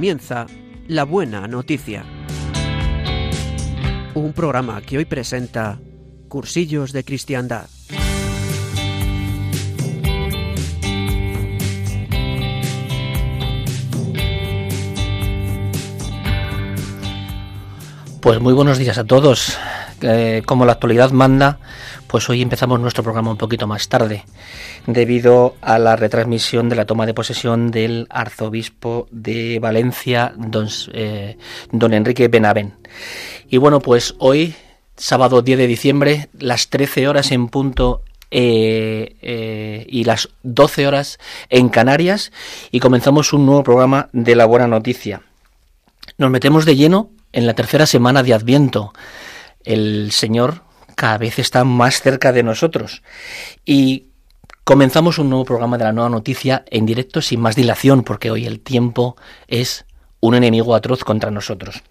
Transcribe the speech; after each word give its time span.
comienza 0.00 0.46
La 0.88 1.04
Buena 1.04 1.46
Noticia. 1.46 2.06
Un 4.14 4.32
programa 4.32 4.80
que 4.80 4.96
hoy 4.96 5.04
presenta 5.04 5.78
Cursillos 6.26 6.94
de 6.94 7.04
Cristiandad. 7.04 7.66
Pues 18.22 18.40
muy 18.40 18.54
buenos 18.54 18.78
días 18.78 18.96
a 18.96 19.04
todos. 19.04 19.58
Eh, 20.00 20.40
como 20.46 20.64
la 20.64 20.72
actualidad 20.72 21.10
manda, 21.10 21.58
pues 22.10 22.28
hoy 22.28 22.42
empezamos 22.42 22.80
nuestro 22.80 23.04
programa 23.04 23.30
un 23.30 23.36
poquito 23.36 23.68
más 23.68 23.88
tarde, 23.88 24.24
debido 24.84 25.54
a 25.60 25.78
la 25.78 25.94
retransmisión 25.94 26.68
de 26.68 26.74
la 26.74 26.84
toma 26.84 27.06
de 27.06 27.14
posesión 27.14 27.70
del 27.70 28.08
arzobispo 28.10 29.06
de 29.12 29.60
Valencia, 29.60 30.32
don, 30.36 30.66
eh, 30.92 31.36
don 31.70 31.94
Enrique 31.94 32.26
Benavén. 32.26 32.74
Y 33.48 33.58
bueno, 33.58 33.78
pues 33.78 34.16
hoy, 34.18 34.56
sábado 34.96 35.40
10 35.40 35.56
de 35.56 35.66
diciembre, 35.68 36.28
las 36.36 36.68
13 36.68 37.06
horas 37.06 37.30
en 37.30 37.46
punto 37.46 38.02
eh, 38.32 39.14
eh, 39.22 39.86
y 39.88 40.02
las 40.02 40.30
12 40.42 40.88
horas 40.88 41.18
en 41.48 41.68
Canarias 41.68 42.32
y 42.72 42.80
comenzamos 42.80 43.32
un 43.32 43.46
nuevo 43.46 43.62
programa 43.62 44.08
de 44.12 44.34
la 44.34 44.46
buena 44.46 44.66
noticia. 44.66 45.22
Nos 46.18 46.30
metemos 46.32 46.64
de 46.64 46.74
lleno 46.74 47.10
en 47.32 47.46
la 47.46 47.54
tercera 47.54 47.86
semana 47.86 48.24
de 48.24 48.34
Adviento. 48.34 48.92
El 49.62 50.10
Señor 50.10 50.69
cada 51.00 51.16
vez 51.16 51.38
está 51.38 51.64
más 51.64 52.02
cerca 52.02 52.30
de 52.30 52.42
nosotros 52.42 53.02
y 53.64 54.08
comenzamos 54.64 55.18
un 55.18 55.30
nuevo 55.30 55.46
programa 55.46 55.78
de 55.78 55.84
la 55.84 55.92
nueva 55.92 56.10
noticia 56.10 56.62
en 56.68 56.84
directo 56.84 57.22
sin 57.22 57.40
más 57.40 57.56
dilación 57.56 58.02
porque 58.02 58.30
hoy 58.30 58.44
el 58.44 58.60
tiempo 58.60 59.16
es 59.48 59.86
un 60.20 60.34
enemigo 60.34 60.74
atroz 60.74 61.02
contra 61.02 61.30
nosotros. 61.30 61.82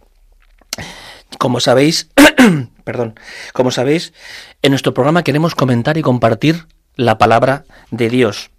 Como 1.40 1.60
sabéis, 1.60 2.12
perdón, 2.84 3.20
como 3.52 3.72
sabéis, 3.72 4.14
en 4.62 4.74
nuestro 4.74 4.94
programa 4.94 5.24
queremos 5.24 5.56
comentar 5.56 5.98
y 5.98 6.04
compartir 6.04 6.68
la 6.96 7.18
palabra 7.18 7.64
de 7.90 8.10
Dios. 8.10 8.52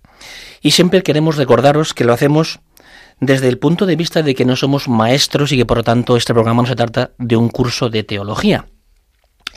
Y 0.62 0.72
siempre 0.72 1.04
queremos 1.04 1.36
recordaros 1.36 1.94
que 1.94 2.02
lo 2.02 2.12
hacemos 2.12 2.58
desde 3.20 3.46
el 3.46 3.58
punto 3.58 3.86
de 3.86 3.94
vista 3.94 4.24
de 4.24 4.34
que 4.34 4.44
no 4.44 4.56
somos 4.56 4.88
maestros 4.88 5.52
y 5.52 5.58
que 5.58 5.64
por 5.64 5.76
lo 5.76 5.84
tanto 5.84 6.16
este 6.16 6.34
programa 6.34 6.62
no 6.62 6.68
se 6.68 6.74
trata 6.74 7.12
de 7.18 7.36
un 7.36 7.50
curso 7.50 7.88
de 7.88 8.02
teología. 8.02 8.66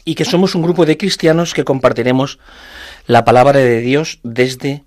Y 0.06 0.16
que 0.16 0.26
somos 0.26 0.56
un 0.56 0.62
grupo 0.62 0.86
de 0.86 0.98
cristianos 0.98 1.54
que 1.54 1.64
compartiremos 1.64 2.40
la 3.08 3.24
palabra 3.24 3.60
de 3.60 3.80
Dios 3.82 4.20
desde 4.24 4.84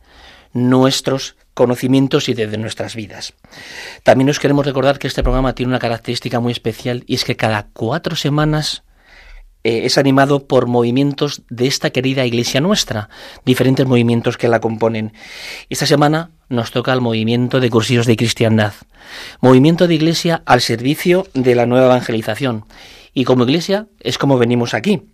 nuestros 0.52 1.36
conocimientos 1.54 2.28
y 2.28 2.34
desde 2.34 2.58
nuestras 2.58 2.94
vidas. 2.94 3.32
También 4.02 4.28
os 4.28 4.38
queremos 4.38 4.66
recordar 4.66 4.98
que 4.98 5.06
este 5.06 5.22
programa 5.22 5.54
tiene 5.54 5.70
una 5.70 5.78
característica 5.78 6.38
muy 6.38 6.52
especial 6.52 7.02
y 7.06 7.14
es 7.14 7.24
que 7.24 7.36
cada 7.36 7.68
cuatro 7.72 8.14
semanas 8.14 8.84
eh, 9.64 9.86
es 9.86 9.98
animado 9.98 10.46
por 10.46 10.66
movimientos 10.66 11.42
de 11.48 11.66
esta 11.66 11.90
querida 11.90 12.24
iglesia 12.24 12.60
nuestra, 12.60 13.08
diferentes 13.44 13.86
movimientos 13.86 14.36
que 14.36 14.48
la 14.48 14.60
componen. 14.60 15.12
Esta 15.70 15.86
semana 15.86 16.30
nos 16.48 16.70
toca 16.70 16.92
el 16.92 17.00
movimiento 17.00 17.58
de 17.58 17.68
cursillos 17.70 18.06
de 18.06 18.16
cristiandad, 18.16 18.74
movimiento 19.40 19.88
de 19.88 19.94
iglesia 19.94 20.42
al 20.46 20.60
servicio 20.60 21.26
de 21.34 21.54
la 21.54 21.66
nueva 21.66 21.86
evangelización. 21.86 22.64
Y 23.16 23.24
como 23.24 23.44
iglesia 23.44 23.88
es 24.00 24.18
como 24.18 24.36
venimos 24.36 24.74
aquí, 24.74 25.04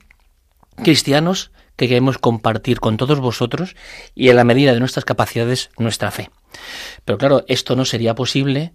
cristianos 0.83 1.53
que 1.77 1.87
queremos 1.87 2.19
compartir 2.19 2.81
con 2.81 2.97
todos 2.97 3.21
vosotros 3.21 3.77
y 4.17 4.29
en 4.29 4.35
la 4.35 4.43
medida 4.43 4.75
de 4.75 4.81
nuestras 4.81 5.05
capacidades 5.05 5.71
nuestra 5.79 6.11
fe. 6.11 6.29
Pero 7.05 7.17
claro, 7.17 7.45
esto 7.47 7.77
no 7.77 7.85
sería 7.85 8.17
posible 8.17 8.73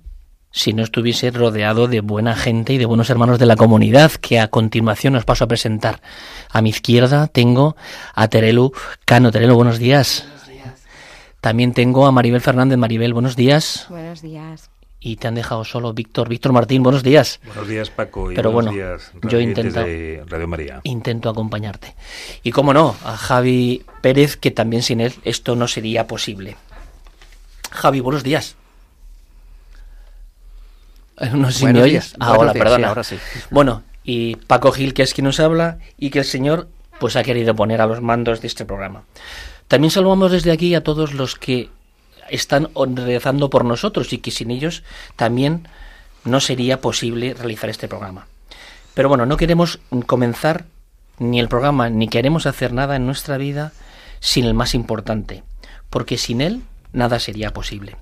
si 0.52 0.72
no 0.72 0.82
estuviese 0.82 1.30
rodeado 1.32 1.90
de 1.90 2.00
buena 2.00 2.38
gente 2.38 2.72
y 2.72 2.78
de 2.78 2.86
buenos 2.86 3.10
hermanos 3.10 3.38
de 3.38 3.48
la 3.48 3.58
comunidad, 3.58 4.12
que 4.12 4.40
a 4.40 4.48
continuación 4.48 5.18
os 5.18 5.26
paso 5.26 5.44
a 5.44 5.48
presentar. 5.50 6.02
A 6.50 6.62
mi 6.62 6.70
izquierda 6.70 7.28
tengo 7.28 7.76
a 8.16 8.30
Terelu 8.30 8.72
Cano. 9.04 9.32
Terelu, 9.32 9.56
buenos 9.56 9.78
días. 9.78 10.24
Buenos 10.26 10.48
días. 10.48 10.86
También 11.42 11.74
tengo 11.74 12.06
a 12.06 12.14
Maribel 12.14 12.40
Fernández. 12.40 12.78
Maribel, 12.78 13.14
buenos 13.14 13.36
días. 13.36 13.88
Buenos 13.90 14.22
días. 14.22 14.70
Y 15.00 15.18
te 15.18 15.28
han 15.28 15.36
dejado 15.36 15.64
solo 15.64 15.94
Víctor. 15.94 16.28
Víctor 16.28 16.54
Martín, 16.54 16.82
buenos 16.82 17.04
días. 17.04 17.40
Buenos 17.46 17.68
días, 17.68 17.90
Paco. 17.92 18.32
Y 18.32 18.36
Pero 18.36 18.52
buenos 18.52 18.74
bueno, 18.74 18.88
días, 18.90 19.12
yo 19.30 19.40
intento, 19.40 19.84
de 19.84 20.24
Radio 20.28 20.48
María. 20.48 20.82
intento 20.84 21.30
acompañarte. 21.30 21.96
Y 22.44 22.52
cómo 22.52 22.74
no, 22.74 22.96
a 23.04 23.16
Javi 23.16 23.84
Pérez, 24.02 24.38
que 24.38 24.50
también 24.52 24.82
sin 24.82 25.00
él 25.02 25.14
esto 25.24 25.56
no 25.56 25.68
sería 25.68 26.08
posible. 26.08 26.58
Javi, 27.72 28.00
buenos 28.00 28.24
días. 28.24 28.56
No 31.34 31.50
sé 31.52 31.60
si 31.60 31.64
Buenos 31.66 31.82
me 31.82 31.90
días. 31.90 32.06
oyes. 32.06 32.16
Ah, 32.20 32.28
Buenos 32.36 32.42
hola, 32.44 32.54
días, 32.54 32.64
perdona. 32.64 32.84
sí, 32.84 32.90
ahora 32.90 33.04
sí. 33.04 33.18
Bueno, 33.50 33.84
y 34.04 34.36
Paco 34.36 34.72
Gil, 34.72 34.94
que 34.94 35.02
es 35.02 35.14
quien 35.16 35.26
nos 35.26 35.40
habla, 35.40 35.80
y 35.98 36.12
que 36.12 36.20
el 36.20 36.26
Señor 36.26 36.68
pues 37.00 37.16
ha 37.16 37.24
querido 37.24 37.56
poner 37.56 37.82
a 37.82 37.88
los 37.88 38.02
mandos 38.02 38.42
de 38.42 38.48
este 38.48 38.66
programa. 38.66 39.02
También 39.68 39.90
saludamos 39.92 40.32
desde 40.32 40.52
aquí 40.52 40.76
a 40.76 40.84
todos 40.84 41.14
los 41.16 41.34
que 41.36 41.70
están 42.30 42.70
rezando 42.96 43.50
por 43.50 43.66
nosotros 43.66 44.14
y 44.14 44.20
que 44.20 44.32
sin 44.32 44.52
ellos 44.52 44.84
también 45.16 45.68
no 46.24 46.40
sería 46.40 46.82
posible 46.82 47.34
realizar 47.34 47.70
este 47.70 47.88
programa. 47.88 48.28
Pero 48.94 49.10
bueno, 49.10 49.26
no 49.26 49.38
queremos 49.38 49.80
comenzar 50.06 50.66
ni 51.20 51.40
el 51.40 51.50
programa 51.50 51.90
ni 51.90 52.08
queremos 52.08 52.46
hacer 52.46 52.74
nada 52.74 52.96
en 52.96 53.06
nuestra 53.06 53.38
vida 53.38 53.72
sin 54.20 54.46
el 54.46 54.54
más 54.54 54.74
importante, 54.74 55.44
porque 55.90 56.18
sin 56.18 56.42
él 56.42 56.62
nada 56.94 57.20
sería 57.20 57.54
posible. 57.54 57.96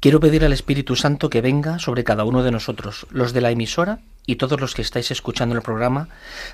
Quiero 0.00 0.18
pedir 0.18 0.44
al 0.46 0.54
Espíritu 0.54 0.96
Santo 0.96 1.28
que 1.28 1.42
venga 1.42 1.78
sobre 1.78 2.04
cada 2.04 2.24
uno 2.24 2.42
de 2.42 2.50
nosotros, 2.50 3.06
los 3.10 3.34
de 3.34 3.42
la 3.42 3.50
emisora 3.50 3.98
y 4.24 4.36
todos 4.36 4.58
los 4.58 4.74
que 4.74 4.80
estáis 4.80 5.10
escuchando 5.10 5.54
el 5.54 5.60
programa, 5.60 6.08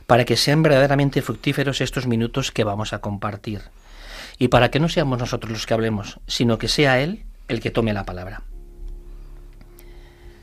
para 0.08 0.24
que 0.24 0.36
sean 0.36 0.62
verdaderamente 0.64 1.22
fructíferos 1.22 1.80
estos 1.80 2.08
minutos 2.08 2.50
que 2.50 2.64
vamos 2.64 2.92
a 2.92 2.98
compartir. 2.98 3.62
Y 4.38 4.48
para 4.48 4.70
que 4.70 4.80
no 4.80 4.88
seamos 4.88 5.19
nosotros 5.19 5.50
los 5.50 5.66
que 5.66 5.74
hablemos, 5.74 6.20
sino 6.26 6.58
que 6.58 6.69
sea 6.69 7.00
Él 7.00 7.24
el 7.48 7.60
que 7.60 7.70
tome 7.70 7.92
la 7.92 8.04
palabra. 8.04 8.42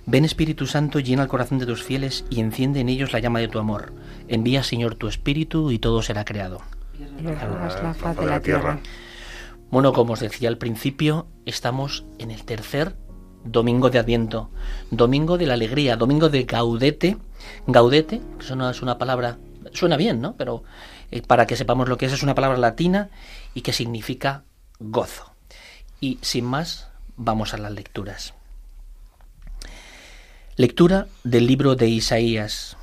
Ven 0.05 0.25
Espíritu 0.25 0.67
Santo, 0.67 0.99
llena 0.99 1.23
el 1.23 1.29
corazón 1.29 1.59
de 1.59 1.65
tus 1.65 1.83
fieles 1.83 2.25
y 2.29 2.41
enciende 2.41 2.81
en 2.81 2.89
ellos 2.89 3.13
la 3.13 3.19
llama 3.19 3.39
de 3.39 3.47
tu 3.47 3.59
amor. 3.59 3.93
Envía, 4.27 4.63
Señor, 4.63 4.95
tu 4.95 5.07
Espíritu 5.07 5.71
y 5.71 5.79
todo 5.79 6.01
será 6.01 6.25
creado. 6.25 6.61
La 7.23 7.93
faz 7.93 8.17
de 8.17 8.25
la 8.25 8.39
tierra. 8.41 8.79
Bueno, 9.71 9.93
como 9.93 10.13
os 10.13 10.19
decía 10.19 10.49
al 10.49 10.57
principio, 10.57 11.27
estamos 11.45 12.05
en 12.19 12.31
el 12.31 12.43
tercer 12.43 12.95
domingo 13.45 13.89
de 13.89 13.99
Adviento, 13.99 14.49
domingo 14.91 15.37
de 15.37 15.47
la 15.47 15.53
alegría, 15.53 15.95
domingo 15.95 16.29
de 16.29 16.43
Gaudete. 16.43 17.17
Gaudete, 17.67 18.21
que 18.37 18.45
eso 18.45 18.55
no 18.55 18.69
es 18.69 18.81
una 18.81 18.97
palabra, 18.97 19.37
suena 19.71 19.97
bien, 19.97 20.21
¿no? 20.21 20.35
Pero 20.37 20.63
eh, 21.11 21.21
para 21.21 21.47
que 21.47 21.55
sepamos 21.55 21.89
lo 21.89 21.97
que 21.97 22.05
es, 22.05 22.13
es 22.13 22.23
una 22.23 22.35
palabra 22.35 22.57
latina 22.57 23.09
y 23.53 23.61
que 23.61 23.73
significa 23.73 24.43
gozo. 24.79 25.33
Y 25.99 26.19
sin 26.21 26.45
más, 26.45 26.89
vamos 27.15 27.53
a 27.53 27.57
las 27.57 27.71
lecturas. 27.71 28.33
Lectura 30.55 31.07
del 31.23 31.47
libro 31.47 31.75
de 31.75 31.87
Isaías. 31.87 32.77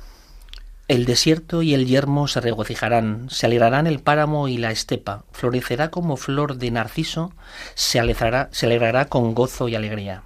El 0.87 1.05
desierto 1.05 1.61
y 1.61 1.73
el 1.73 1.85
yermo 1.85 2.27
se 2.27 2.41
regocijarán, 2.41 3.29
se 3.29 3.45
alegrarán 3.45 3.87
el 3.87 4.01
páramo 4.01 4.49
y 4.49 4.57
la 4.57 4.71
estepa, 4.71 5.23
florecerá 5.31 5.89
como 5.89 6.17
flor 6.17 6.57
de 6.57 6.69
narciso, 6.69 7.33
se 7.75 7.99
alegrará, 7.99 8.49
se 8.51 8.65
alegrará 8.65 9.05
con 9.05 9.33
gozo 9.33 9.69
y 9.69 9.75
alegría. 9.75 10.23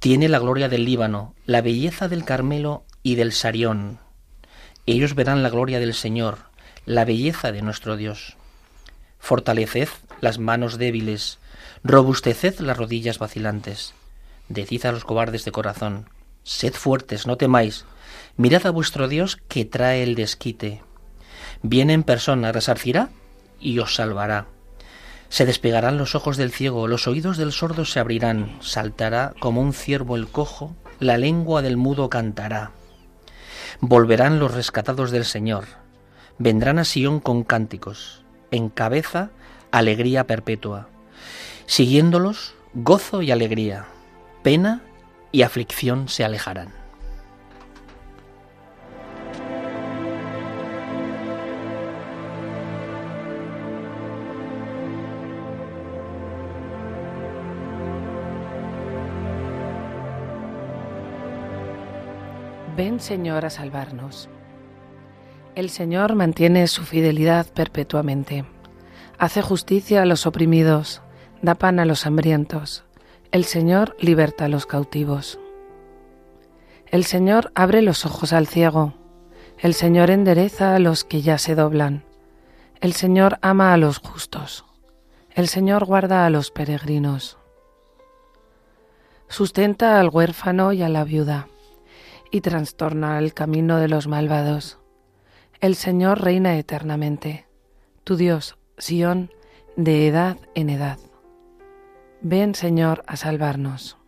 Tiene 0.00 0.28
la 0.28 0.38
gloria 0.38 0.68
del 0.68 0.84
Líbano, 0.84 1.34
la 1.46 1.62
belleza 1.62 2.08
del 2.08 2.24
Carmelo 2.24 2.84
y 3.02 3.14
del 3.14 3.32
Sarión. 3.32 3.98
Ellos 4.86 5.14
verán 5.14 5.42
la 5.42 5.50
gloria 5.50 5.80
del 5.80 5.94
Señor, 5.94 6.38
la 6.84 7.04
belleza 7.04 7.52
de 7.52 7.62
nuestro 7.62 7.96
Dios. 7.96 8.37
Fortaleced 9.18 9.88
las 10.20 10.38
manos 10.38 10.78
débiles, 10.78 11.38
robusteced 11.84 12.60
las 12.60 12.76
rodillas 12.76 13.18
vacilantes. 13.18 13.94
Decid 14.48 14.86
a 14.86 14.92
los 14.92 15.04
cobardes 15.04 15.44
de 15.44 15.52
corazón, 15.52 16.08
sed 16.42 16.72
fuertes, 16.72 17.26
no 17.26 17.36
temáis, 17.36 17.84
mirad 18.36 18.66
a 18.66 18.70
vuestro 18.70 19.08
Dios 19.08 19.36
que 19.48 19.64
trae 19.64 20.02
el 20.02 20.14
desquite. 20.14 20.82
Viene 21.62 21.92
en 21.92 22.02
persona, 22.02 22.52
resarcirá 22.52 23.10
y 23.60 23.78
os 23.78 23.94
salvará. 23.94 24.46
Se 25.28 25.44
despegarán 25.44 25.98
los 25.98 26.14
ojos 26.14 26.36
del 26.38 26.52
ciego, 26.52 26.88
los 26.88 27.06
oídos 27.06 27.36
del 27.36 27.52
sordo 27.52 27.84
se 27.84 28.00
abrirán, 28.00 28.56
saltará 28.62 29.34
como 29.40 29.60
un 29.60 29.74
ciervo 29.74 30.16
el 30.16 30.28
cojo, 30.28 30.74
la 31.00 31.18
lengua 31.18 31.60
del 31.60 31.76
mudo 31.76 32.08
cantará. 32.08 32.70
Volverán 33.80 34.38
los 34.38 34.54
rescatados 34.54 35.10
del 35.10 35.26
Señor, 35.26 35.66
vendrán 36.38 36.78
a 36.78 36.84
Sión 36.84 37.20
con 37.20 37.44
cánticos, 37.44 38.24
encabeza 38.50 39.30
alegría 39.70 40.26
perpetua. 40.26 40.88
Siguiéndolos, 41.66 42.54
gozo 42.74 43.22
y 43.22 43.30
alegría, 43.30 43.86
pena 44.42 44.82
y 45.32 45.42
aflicción 45.42 46.08
se 46.08 46.24
alejarán. 46.24 46.72
Ven 62.78 63.00
Señor 63.00 63.44
a 63.44 63.50
salvarnos. 63.50 64.28
El 65.58 65.70
Señor 65.70 66.14
mantiene 66.14 66.68
su 66.68 66.84
fidelidad 66.84 67.44
perpetuamente. 67.52 68.44
Hace 69.18 69.42
justicia 69.42 70.02
a 70.02 70.04
los 70.04 70.24
oprimidos, 70.24 71.02
da 71.42 71.56
pan 71.56 71.80
a 71.80 71.84
los 71.84 72.06
hambrientos. 72.06 72.84
El 73.32 73.44
Señor 73.44 73.96
liberta 73.98 74.44
a 74.44 74.48
los 74.48 74.66
cautivos. 74.66 75.40
El 76.86 77.02
Señor 77.04 77.50
abre 77.56 77.82
los 77.82 78.06
ojos 78.06 78.32
al 78.32 78.46
ciego. 78.46 78.94
El 79.58 79.74
Señor 79.74 80.10
endereza 80.10 80.76
a 80.76 80.78
los 80.78 81.02
que 81.02 81.22
ya 81.22 81.38
se 81.38 81.56
doblan. 81.56 82.04
El 82.80 82.92
Señor 82.92 83.40
ama 83.42 83.72
a 83.72 83.78
los 83.78 83.98
justos. 83.98 84.64
El 85.34 85.48
Señor 85.48 85.86
guarda 85.86 86.24
a 86.24 86.30
los 86.30 86.52
peregrinos. 86.52 87.36
Sustenta 89.26 89.98
al 89.98 90.08
huérfano 90.08 90.72
y 90.72 90.82
a 90.82 90.88
la 90.88 91.02
viuda, 91.02 91.48
y 92.30 92.42
trastorna 92.42 93.18
el 93.18 93.34
camino 93.34 93.78
de 93.78 93.88
los 93.88 94.06
malvados. 94.06 94.77
El 95.60 95.74
Señor 95.74 96.20
reina 96.20 96.56
eternamente. 96.56 97.48
Tu 98.04 98.14
Dios, 98.14 98.56
Sión, 98.76 99.32
de 99.74 100.06
edad 100.06 100.36
en 100.54 100.70
edad. 100.70 100.98
Ven, 102.20 102.54
Señor, 102.54 103.02
a 103.08 103.16
salvarnos. 103.16 103.98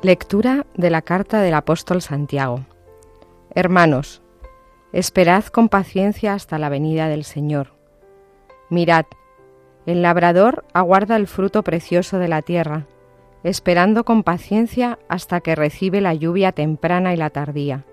Lectura 0.00 0.64
de 0.74 0.88
la 0.88 1.02
carta 1.02 1.42
del 1.42 1.52
apóstol 1.52 2.00
Santiago. 2.00 2.64
Hermanos, 3.54 4.22
esperad 4.94 5.44
con 5.44 5.68
paciencia 5.68 6.32
hasta 6.32 6.58
la 6.58 6.70
venida 6.70 7.08
del 7.08 7.24
Señor. 7.24 7.74
Mirad, 8.70 9.04
el 9.88 10.02
labrador 10.02 10.66
aguarda 10.74 11.16
el 11.16 11.26
fruto 11.26 11.64
precioso 11.64 12.18
de 12.18 12.28
la 12.28 12.42
tierra, 12.42 12.84
esperando 13.42 14.04
con 14.04 14.22
paciencia 14.22 14.98
hasta 15.08 15.40
que 15.40 15.54
recibe 15.54 16.02
la 16.02 16.12
lluvia 16.12 16.52
temprana 16.52 17.14
y 17.14 17.16
la 17.16 17.30
tardía. 17.30 17.86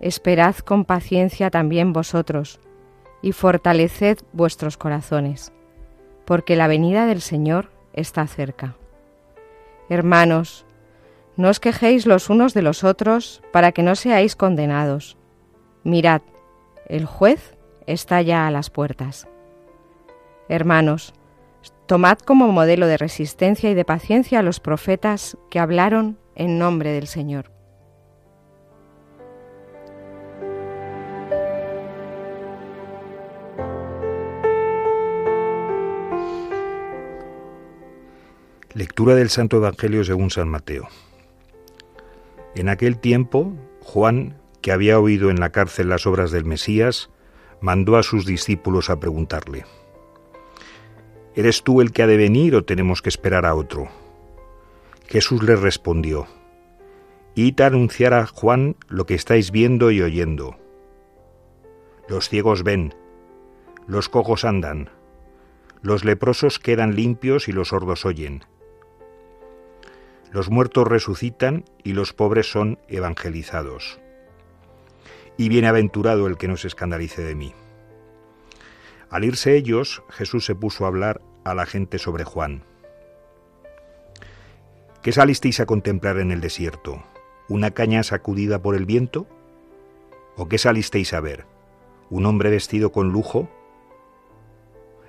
Esperad 0.00 0.56
con 0.56 0.86
paciencia 0.86 1.50
también 1.50 1.92
vosotros, 1.92 2.58
y 3.20 3.32
fortaleced 3.32 4.20
vuestros 4.32 4.78
corazones, 4.78 5.52
porque 6.24 6.56
la 6.56 6.68
venida 6.68 7.04
del 7.04 7.20
Señor 7.20 7.68
está 7.92 8.26
cerca. 8.26 8.74
Hermanos, 9.90 10.64
no 11.36 11.50
os 11.50 11.60
quejéis 11.60 12.06
los 12.06 12.30
unos 12.30 12.54
de 12.54 12.62
los 12.62 12.82
otros 12.82 13.42
para 13.52 13.72
que 13.72 13.82
no 13.82 13.94
seáis 13.94 14.36
condenados. 14.36 15.18
Mirad, 15.84 16.22
el 16.86 17.04
juez 17.04 17.58
está 17.86 18.22
ya 18.22 18.46
a 18.46 18.50
las 18.50 18.70
puertas. 18.70 19.28
Hermanos, 20.48 21.12
tomad 21.86 22.18
como 22.18 22.50
modelo 22.52 22.86
de 22.86 22.96
resistencia 22.96 23.70
y 23.70 23.74
de 23.74 23.84
paciencia 23.84 24.38
a 24.38 24.42
los 24.42 24.60
profetas 24.60 25.36
que 25.50 25.58
hablaron 25.58 26.18
en 26.34 26.58
nombre 26.58 26.90
del 26.92 27.06
Señor. 27.06 27.50
Lectura 38.72 39.14
del 39.14 39.28
Santo 39.28 39.56
Evangelio 39.56 40.04
según 40.04 40.30
San 40.30 40.48
Mateo. 40.48 40.88
En 42.54 42.68
aquel 42.68 42.98
tiempo, 42.98 43.52
Juan, 43.82 44.40
que 44.62 44.72
había 44.72 44.98
oído 44.98 45.30
en 45.30 45.40
la 45.40 45.50
cárcel 45.50 45.88
las 45.88 46.06
obras 46.06 46.30
del 46.30 46.44
Mesías, 46.44 47.10
mandó 47.60 47.96
a 47.96 48.02
sus 48.02 48.24
discípulos 48.24 48.88
a 48.88 49.00
preguntarle, 49.00 49.64
¿Eres 51.38 51.62
tú 51.62 51.80
el 51.80 51.92
que 51.92 52.02
ha 52.02 52.06
de 52.08 52.16
venir 52.16 52.56
o 52.56 52.64
tenemos 52.64 53.00
que 53.00 53.08
esperar 53.08 53.46
a 53.46 53.54
otro? 53.54 53.88
Jesús 55.06 55.42
les 55.44 55.60
respondió, 55.60 56.26
Id 57.36 57.60
a 57.60 57.66
anunciar 57.66 58.12
a 58.12 58.26
Juan 58.26 58.74
lo 58.88 59.06
que 59.06 59.14
estáis 59.14 59.52
viendo 59.52 59.92
y 59.92 60.02
oyendo. 60.02 60.58
Los 62.08 62.28
ciegos 62.28 62.64
ven, 62.64 62.94
los 63.86 64.08
cojos 64.08 64.44
andan, 64.44 64.90
los 65.80 66.04
leprosos 66.04 66.58
quedan 66.58 66.96
limpios 66.96 67.46
y 67.46 67.52
los 67.52 67.68
sordos 67.68 68.04
oyen 68.04 68.42
los 70.32 70.50
muertos 70.50 70.86
resucitan 70.86 71.64
y 71.82 71.92
los 71.92 72.12
pobres 72.12 72.50
son 72.50 72.78
evangelizados. 72.88 73.98
Y 75.36 75.48
bienaventurado 75.48 76.26
el 76.26 76.36
que 76.36 76.48
no 76.48 76.56
se 76.56 76.68
escandalice 76.68 77.22
de 77.22 77.34
mí. 77.34 77.54
Al 79.10 79.24
irse 79.24 79.56
ellos, 79.56 80.02
Jesús 80.10 80.44
se 80.44 80.54
puso 80.54 80.84
a 80.84 80.88
hablar 80.88 81.20
a 81.44 81.54
la 81.54 81.66
gente 81.66 81.98
sobre 81.98 82.24
Juan. 82.24 82.62
¿Qué 85.02 85.12
salisteis 85.12 85.60
a 85.60 85.66
contemplar 85.66 86.18
en 86.18 86.32
el 86.32 86.40
desierto? 86.40 87.02
¿Una 87.48 87.70
caña 87.70 88.02
sacudida 88.02 88.60
por 88.60 88.74
el 88.74 88.84
viento? 88.84 89.26
¿O 90.36 90.48
qué 90.48 90.58
salisteis 90.58 91.12
a 91.14 91.20
ver? 91.20 91.46
¿Un 92.10 92.26
hombre 92.26 92.50
vestido 92.50 92.92
con 92.92 93.10
lujo? 93.10 93.48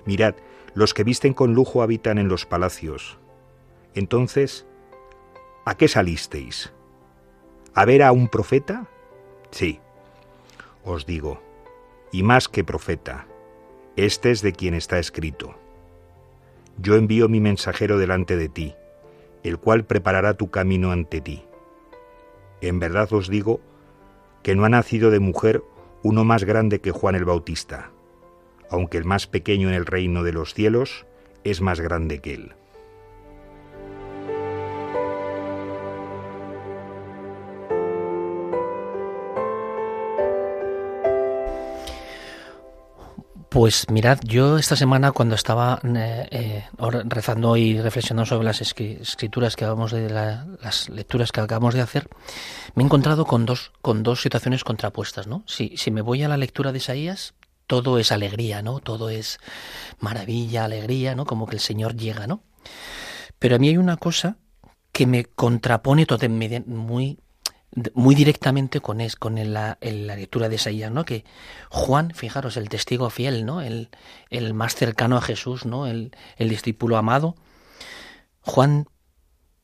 Mirad, 0.06 0.34
los 0.74 0.94
que 0.94 1.04
visten 1.04 1.34
con 1.34 1.54
lujo 1.54 1.82
habitan 1.82 2.18
en 2.18 2.28
los 2.28 2.46
palacios. 2.46 3.18
Entonces, 3.94 4.66
¿A 5.64 5.76
qué 5.76 5.88
salisteis? 5.88 6.72
¿A 7.74 7.84
ver 7.84 8.02
a 8.02 8.12
un 8.12 8.28
profeta? 8.28 8.88
Sí, 9.50 9.78
os 10.84 11.04
digo, 11.04 11.40
y 12.10 12.22
más 12.22 12.48
que 12.48 12.64
profeta, 12.64 13.26
este 13.96 14.30
es 14.30 14.42
de 14.42 14.52
quien 14.52 14.74
está 14.74 14.98
escrito. 14.98 15.54
Yo 16.78 16.96
envío 16.96 17.28
mi 17.28 17.40
mensajero 17.40 17.98
delante 17.98 18.36
de 18.36 18.48
ti, 18.48 18.74
el 19.42 19.58
cual 19.58 19.84
preparará 19.84 20.34
tu 20.34 20.50
camino 20.50 20.92
ante 20.92 21.20
ti. 21.20 21.42
En 22.60 22.78
verdad 22.78 23.12
os 23.12 23.28
digo 23.28 23.60
que 24.42 24.54
no 24.54 24.64
ha 24.64 24.68
nacido 24.68 25.10
de 25.10 25.20
mujer 25.20 25.62
uno 26.02 26.24
más 26.24 26.44
grande 26.44 26.80
que 26.80 26.92
Juan 26.92 27.14
el 27.14 27.24
Bautista, 27.24 27.90
aunque 28.70 28.98
el 28.98 29.04
más 29.04 29.26
pequeño 29.26 29.68
en 29.68 29.74
el 29.74 29.86
reino 29.86 30.22
de 30.22 30.32
los 30.32 30.54
cielos 30.54 31.06
es 31.44 31.60
más 31.60 31.80
grande 31.80 32.20
que 32.20 32.34
él. 32.34 32.54
Pues 43.50 43.90
mirad, 43.90 44.20
yo 44.22 44.58
esta 44.58 44.76
semana 44.76 45.10
cuando 45.10 45.34
estaba 45.34 45.80
eh, 45.82 46.28
eh, 46.30 46.64
rezando 47.06 47.56
y 47.56 47.80
reflexionando 47.80 48.24
sobre 48.24 48.44
las 48.44 48.60
escrituras 48.60 49.56
que 49.56 49.64
acabamos 49.64 49.90
de 49.90 50.08
las 50.08 50.88
lecturas 50.88 51.32
que 51.32 51.40
acabamos 51.40 51.74
de 51.74 51.80
hacer, 51.80 52.08
me 52.76 52.84
he 52.84 52.86
encontrado 52.86 53.24
con 53.24 53.46
dos 53.46 53.72
con 53.82 54.04
dos 54.04 54.22
situaciones 54.22 54.62
contrapuestas, 54.62 55.26
¿no? 55.26 55.42
Si 55.46 55.76
si 55.76 55.90
me 55.90 56.00
voy 56.00 56.22
a 56.22 56.28
la 56.28 56.36
lectura 56.36 56.70
de 56.70 56.78
Isaías, 56.78 57.34
todo 57.66 57.98
es 57.98 58.12
alegría, 58.12 58.62
¿no? 58.62 58.78
Todo 58.78 59.10
es 59.10 59.40
maravilla, 59.98 60.64
alegría, 60.64 61.16
¿no? 61.16 61.26
Como 61.26 61.48
que 61.48 61.56
el 61.56 61.60
Señor 61.60 61.96
llega, 61.96 62.28
¿no? 62.28 62.44
Pero 63.40 63.56
a 63.56 63.58
mí 63.58 63.68
hay 63.68 63.78
una 63.78 63.96
cosa 63.96 64.36
que 64.92 65.08
me 65.08 65.24
contrapone 65.24 66.06
muy 66.66 67.18
muy 67.94 68.14
directamente 68.14 68.80
con, 68.80 69.00
es, 69.00 69.16
con 69.16 69.36
la, 69.52 69.78
la, 69.80 70.16
lectura 70.16 70.48
de 70.48 70.56
Isaías, 70.56 70.90
¿no? 70.90 71.04
Que 71.04 71.24
Juan, 71.70 72.12
fijaros, 72.14 72.56
el 72.56 72.68
testigo 72.68 73.10
fiel, 73.10 73.46
¿no? 73.46 73.60
El, 73.60 73.90
el 74.28 74.54
más 74.54 74.74
cercano 74.74 75.16
a 75.16 75.22
Jesús, 75.22 75.66
¿no? 75.66 75.86
El, 75.86 76.16
el 76.36 76.48
discípulo 76.48 76.96
amado. 76.96 77.36
Juan 78.40 78.88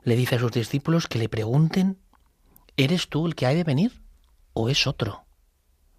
le 0.02 0.16
dice 0.16 0.36
a 0.36 0.38
sus 0.38 0.52
discípulos 0.52 1.08
que 1.08 1.18
le 1.18 1.28
pregunten, 1.28 1.98
¿eres 2.76 3.08
tú 3.08 3.26
el 3.26 3.34
que 3.34 3.46
ha 3.46 3.54
de 3.54 3.64
venir 3.64 4.02
o 4.52 4.68
es 4.68 4.86
otro? 4.86 5.24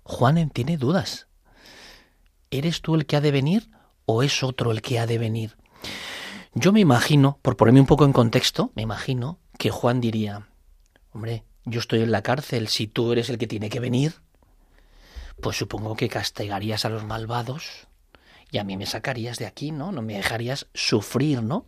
Juan 0.03 0.49
tiene 0.51 0.77
dudas. 0.77 1.27
¿Eres 2.49 2.81
tú 2.81 2.95
el 2.95 3.05
que 3.05 3.17
ha 3.17 3.21
de 3.21 3.31
venir 3.31 3.69
o 4.05 4.23
es 4.23 4.41
otro 4.43 4.71
el 4.71 4.81
que 4.81 4.99
ha 4.99 5.05
de 5.05 5.17
venir? 5.17 5.57
Yo 6.53 6.71
me 6.71 6.79
imagino, 6.79 7.39
por 7.41 7.57
ponerme 7.57 7.81
un 7.81 7.85
poco 7.85 8.05
en 8.05 8.13
contexto, 8.13 8.71
me 8.73 8.81
imagino 8.81 9.39
que 9.59 9.69
Juan 9.69 9.99
diría, 9.99 10.47
hombre, 11.11 11.43
yo 11.67 11.81
estoy 11.81 12.01
en 12.01 12.11
la 12.11 12.21
cárcel, 12.21 12.69
si 12.69 12.87
tú 12.87 13.11
eres 13.11 13.29
el 13.29 13.37
que 13.37 13.45
tiene 13.45 13.69
que 13.69 13.81
venir, 13.81 14.13
pues 15.41 15.57
supongo 15.57 15.95
que 15.95 16.07
castigarías 16.07 16.85
a 16.85 16.89
los 16.89 17.03
malvados 17.03 17.87
y 18.49 18.57
a 18.57 18.63
mí 18.63 18.77
me 18.77 18.85
sacarías 18.85 19.37
de 19.37 19.45
aquí, 19.45 19.71
¿no? 19.71 19.91
No 19.91 20.01
me 20.01 20.15
dejarías 20.15 20.67
sufrir, 20.73 21.43
¿no? 21.43 21.65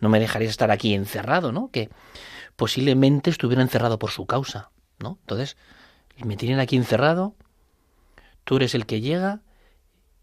No 0.00 0.08
me 0.08 0.20
dejarías 0.20 0.50
estar 0.50 0.70
aquí 0.70 0.94
encerrado, 0.94 1.52
¿no? 1.52 1.70
Que 1.70 1.90
posiblemente 2.56 3.28
estuviera 3.28 3.62
encerrado 3.62 3.98
por 3.98 4.10
su 4.10 4.24
causa, 4.24 4.70
¿no? 4.98 5.18
Entonces, 5.20 5.58
me 6.24 6.36
tienen 6.36 6.58
aquí 6.58 6.76
encerrado, 6.76 7.34
tú 8.44 8.56
eres 8.56 8.74
el 8.74 8.86
que 8.86 9.02
llega 9.02 9.42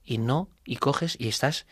y 0.03 0.17
no, 0.17 0.49
y 0.65 0.77
coges 0.77 1.15
y 1.19 1.27
estás 1.27 1.67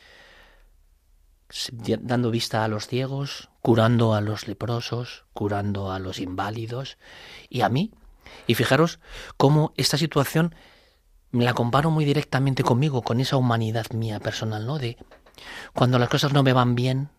dando 2.02 2.32
vista 2.32 2.64
a 2.64 2.68
los 2.68 2.88
ciegos, 2.88 3.50
curando 3.62 4.14
a 4.14 4.22
los 4.22 4.48
leprosos, 4.48 5.26
curando 5.34 5.92
a 5.92 6.00
los 6.00 6.20
inválidos 6.20 6.98
y 7.50 7.62
a 7.62 7.70
mí. 7.70 7.92
Y 8.46 8.56
fijaros 8.56 9.00
cómo 9.38 9.74
esta 9.78 9.98
situación 9.98 10.54
me 11.32 11.46
la 11.46 11.54
comparo 11.54 11.92
muy 11.92 12.06
directamente 12.06 12.64
conmigo, 12.64 13.02
con 13.02 13.20
esa 13.20 13.38
humanidad 13.38 13.88
mía 13.92 14.20
personal, 14.20 14.66
¿no? 14.66 14.78
De 14.78 14.98
cuando 15.74 16.00
las 16.00 16.10
cosas 16.10 16.34
no 16.34 16.44
me 16.44 16.54
van 16.54 16.76
bien, 16.76 17.10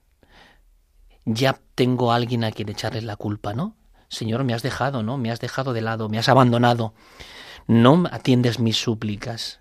ya 1.25 1.61
tengo 1.75 2.13
a 2.13 2.17
alguien 2.17 2.45
a 2.45 2.53
quien 2.53 2.69
echarle 2.69 3.03
la 3.03 3.17
culpa, 3.17 3.53
¿no? 3.55 3.77
Señor, 4.09 4.45
me 4.45 4.55
has 4.55 4.63
dejado, 4.63 5.03
¿no? 5.03 5.19
Me 5.19 5.31
has 5.31 5.41
dejado 5.41 5.73
de 5.73 5.83
lado, 5.83 6.09
me 6.09 6.19
has 6.19 6.29
abandonado. 6.29 6.95
No 7.67 8.05
atiendes 8.11 8.59
mis 8.59 8.79
súplicas. 8.79 9.61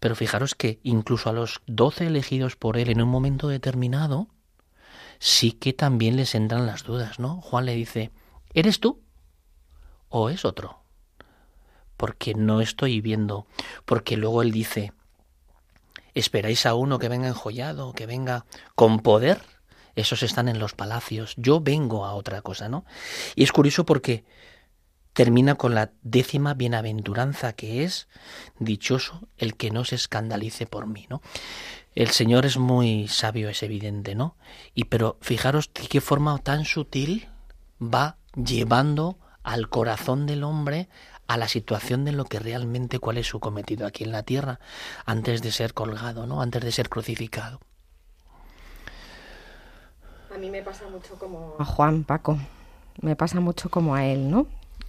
Pero 0.00 0.14
fijaros 0.14 0.54
que 0.54 0.80
incluso 0.82 1.30
a 1.30 1.32
los 1.32 1.62
doce 1.66 2.06
elegidos 2.06 2.56
por 2.56 2.76
él 2.76 2.90
en 2.90 3.02
un 3.02 3.08
momento 3.08 3.48
determinado, 3.48 4.28
sí 5.18 5.52
que 5.52 5.72
también 5.72 6.16
les 6.16 6.34
entran 6.34 6.66
las 6.66 6.84
dudas, 6.84 7.18
¿no? 7.18 7.40
Juan 7.40 7.66
le 7.66 7.74
dice, 7.74 8.10
¿eres 8.52 8.80
tú? 8.80 9.00
¿O 10.08 10.30
es 10.30 10.44
otro? 10.44 10.80
Porque 11.96 12.34
no 12.34 12.60
estoy 12.60 13.00
viendo. 13.00 13.46
Porque 13.84 14.16
luego 14.16 14.42
él 14.42 14.52
dice, 14.52 14.92
¿esperáis 16.14 16.66
a 16.66 16.74
uno 16.74 16.98
que 16.98 17.08
venga 17.08 17.28
enjollado, 17.28 17.92
que 17.92 18.06
venga 18.06 18.44
con 18.74 19.00
poder? 19.00 19.40
esos 19.96 20.22
están 20.22 20.48
en 20.48 20.58
los 20.58 20.74
palacios, 20.74 21.34
yo 21.36 21.60
vengo 21.60 22.04
a 22.04 22.14
otra 22.14 22.42
cosa, 22.42 22.68
¿no? 22.68 22.84
Y 23.34 23.42
es 23.42 23.50
curioso 23.50 23.86
porque 23.86 24.24
termina 25.16 25.54
con 25.54 25.74
la 25.74 25.92
décima 26.02 26.52
bienaventuranza 26.52 27.54
que 27.54 27.84
es 27.84 28.06
dichoso 28.58 29.26
el 29.38 29.56
que 29.56 29.70
no 29.70 29.86
se 29.86 29.94
escandalice 29.94 30.66
por 30.66 30.86
mí, 30.86 31.06
¿no? 31.08 31.22
El 31.94 32.10
Señor 32.10 32.44
es 32.44 32.58
muy 32.58 33.08
sabio, 33.08 33.48
es 33.48 33.62
evidente, 33.62 34.14
¿no? 34.14 34.36
Y 34.74 34.84
pero 34.84 35.16
fijaros 35.22 35.70
de 35.72 35.88
qué 35.88 36.02
forma 36.02 36.36
tan 36.36 36.66
sutil 36.66 37.30
va 37.80 38.18
llevando 38.34 39.16
al 39.42 39.70
corazón 39.70 40.26
del 40.26 40.44
hombre 40.44 40.90
a 41.28 41.38
la 41.38 41.48
situación 41.48 42.04
de 42.04 42.12
lo 42.12 42.26
que 42.26 42.38
realmente 42.38 42.98
cuál 42.98 43.16
es 43.16 43.26
su 43.26 43.40
cometido 43.40 43.86
aquí 43.86 44.04
en 44.04 44.12
la 44.12 44.22
tierra 44.22 44.60
antes 45.06 45.40
de 45.40 45.50
ser 45.50 45.72
colgado, 45.72 46.26
¿no? 46.26 46.42
Antes 46.42 46.62
de 46.62 46.72
ser 46.72 46.90
crucificado. 46.90 47.58
A 50.34 50.36
mí 50.36 50.50
me 50.50 50.60
pasa 50.60 50.86
mucho 50.90 51.18
como 51.18 51.56
a 51.58 51.64
Juan, 51.64 52.04
Paco, 52.04 52.36
me 53.00 53.16
pasa 53.16 53.40
mucho 53.40 53.70
como 53.70 53.94
a 53.94 54.04
él, 54.04 54.30
¿no? 54.30 54.46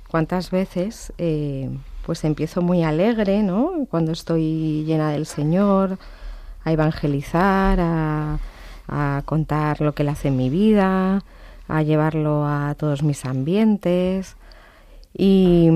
Cuántas 0.10 0.52
veces 0.52 1.12
eh, 1.18 1.70
pues 2.06 2.24
empiezo 2.24 2.62
muy 2.62 2.84
alegre, 2.84 3.44
¿no? 3.44 3.86
Cuando 3.90 4.12
estoy 4.12 4.84
llena 4.86 5.12
del 5.12 5.26
Señor, 5.26 5.98
a 6.64 6.72
evangelizar, 6.72 7.80
a, 7.80 8.40
contar 9.26 9.82
lo 9.82 9.94
que 9.94 10.04
Él 10.04 10.10
hace 10.10 10.30
en 10.30 10.38
mi 10.38 10.50
vida, 10.50 11.22
a 11.68 11.82
llevarlo 11.82 12.46
a 12.46 12.76
todos 12.78 13.04
mis 13.04 13.26
ambientes. 13.26 14.38
Y, 15.14 15.70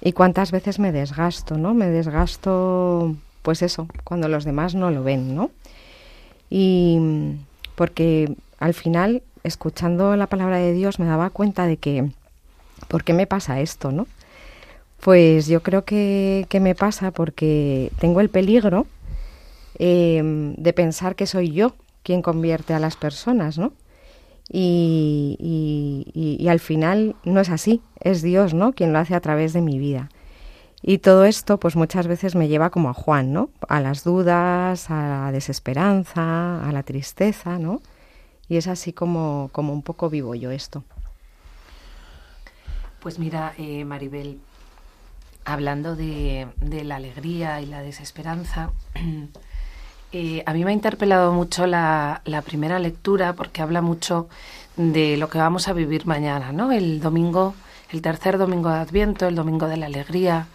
y, 0.00 0.12
cuántas 0.12 0.50
veces 0.50 0.80
me 0.80 0.90
desgasto, 0.90 1.56
¿no? 1.58 1.74
Me 1.74 1.86
desgasto, 1.86 3.14
pues 3.42 3.62
eso, 3.62 3.86
cuando 4.02 4.26
los 4.26 4.44
demás 4.44 4.74
no 4.74 4.90
lo 4.90 5.04
ven, 5.04 5.36
¿no? 5.36 5.50
Y 6.50 6.98
porque 7.76 8.34
al 8.58 8.74
final, 8.74 9.22
escuchando 9.44 10.16
la 10.16 10.26
palabra 10.26 10.56
de 10.56 10.72
Dios, 10.72 10.98
me 10.98 11.06
daba 11.06 11.30
cuenta 11.30 11.66
de 11.66 11.76
que, 11.76 12.10
¿por 12.88 13.04
qué 13.04 13.12
me 13.12 13.26
pasa 13.26 13.60
esto, 13.60 13.92
no? 13.92 14.06
Pues 15.00 15.46
yo 15.46 15.62
creo 15.62 15.84
que, 15.84 16.46
me 16.60 16.74
pasa 16.74 17.10
porque 17.10 17.92
tengo 17.98 18.20
el 18.20 18.30
peligro 18.30 18.86
em, 19.78 20.54
de 20.56 20.72
pensar 20.72 21.16
que 21.16 21.26
soy 21.26 21.52
yo 21.52 21.74
quien 22.02 22.22
convierte 22.22 22.74
a 22.74 22.78
las 22.78 22.96
personas, 22.96 23.58
¿no? 23.58 23.72
Y, 24.48 25.36
y, 26.14 26.48
al 26.48 26.60
final 26.60 27.16
no 27.24 27.40
es 27.40 27.50
así, 27.50 27.82
es 28.00 28.22
Dios, 28.22 28.54
¿no? 28.54 28.72
Quien 28.72 28.92
lo 28.92 29.00
hace 29.00 29.14
a 29.14 29.20
través 29.20 29.52
de 29.52 29.60
mi 29.60 29.78
vida. 29.78 30.08
Y 30.82 30.98
todo 30.98 31.24
esto, 31.24 31.58
pues 31.58 31.74
muchas 31.74 32.06
veces 32.06 32.36
me 32.36 32.46
lleva 32.46 32.70
como 32.70 32.88
a 32.88 32.94
Juan, 32.94 33.32
¿no? 33.32 33.50
A 33.68 33.80
las 33.80 34.04
dudas, 34.04 34.88
a 34.88 35.24
la 35.24 35.32
desesperanza, 35.32 36.66
a 36.66 36.70
la 36.70 36.84
tristeza, 36.84 37.58
¿no? 37.58 37.82
Y 38.48 38.56
es 38.56 38.68
así 38.68 38.92
como, 38.92 39.50
como 39.52 39.72
un 39.72 39.82
poco 39.82 40.08
vivo 40.10 40.36
yo 40.36 40.52
esto. 40.52 40.84
Pues 43.06 43.20
mira, 43.20 43.54
eh, 43.56 43.84
Maribel, 43.84 44.40
hablando 45.44 45.94
de, 45.94 46.48
la 46.82 46.96
alegría 46.96 47.60
y 47.60 47.66
la 47.66 47.80
desesperanza, 47.80 48.70
eh, 50.12 50.42
a 50.44 50.52
mí 50.52 50.64
me 50.64 50.72
ha 50.72 50.74
interpelado 50.74 51.32
mucho 51.32 51.68
la, 51.68 52.20
la, 52.24 52.42
primera 52.42 52.80
lectura 52.80 53.34
porque 53.34 53.62
habla 53.62 53.80
mucho 53.80 54.28
de 54.76 55.16
lo 55.18 55.28
que 55.28 55.38
vamos 55.38 55.68
a 55.68 55.72
vivir 55.72 56.04
mañana, 56.04 56.50
¿no? 56.50 56.72
El 56.72 56.98
domingo, 56.98 57.54
el 57.92 58.02
tercer 58.02 58.38
domingo 58.38 58.70
de 58.70 58.78
Adviento, 58.80 59.28
el 59.28 59.36
domingo 59.36 59.68
de 59.68 59.76
la 59.76 59.86
alegría, 59.86 60.48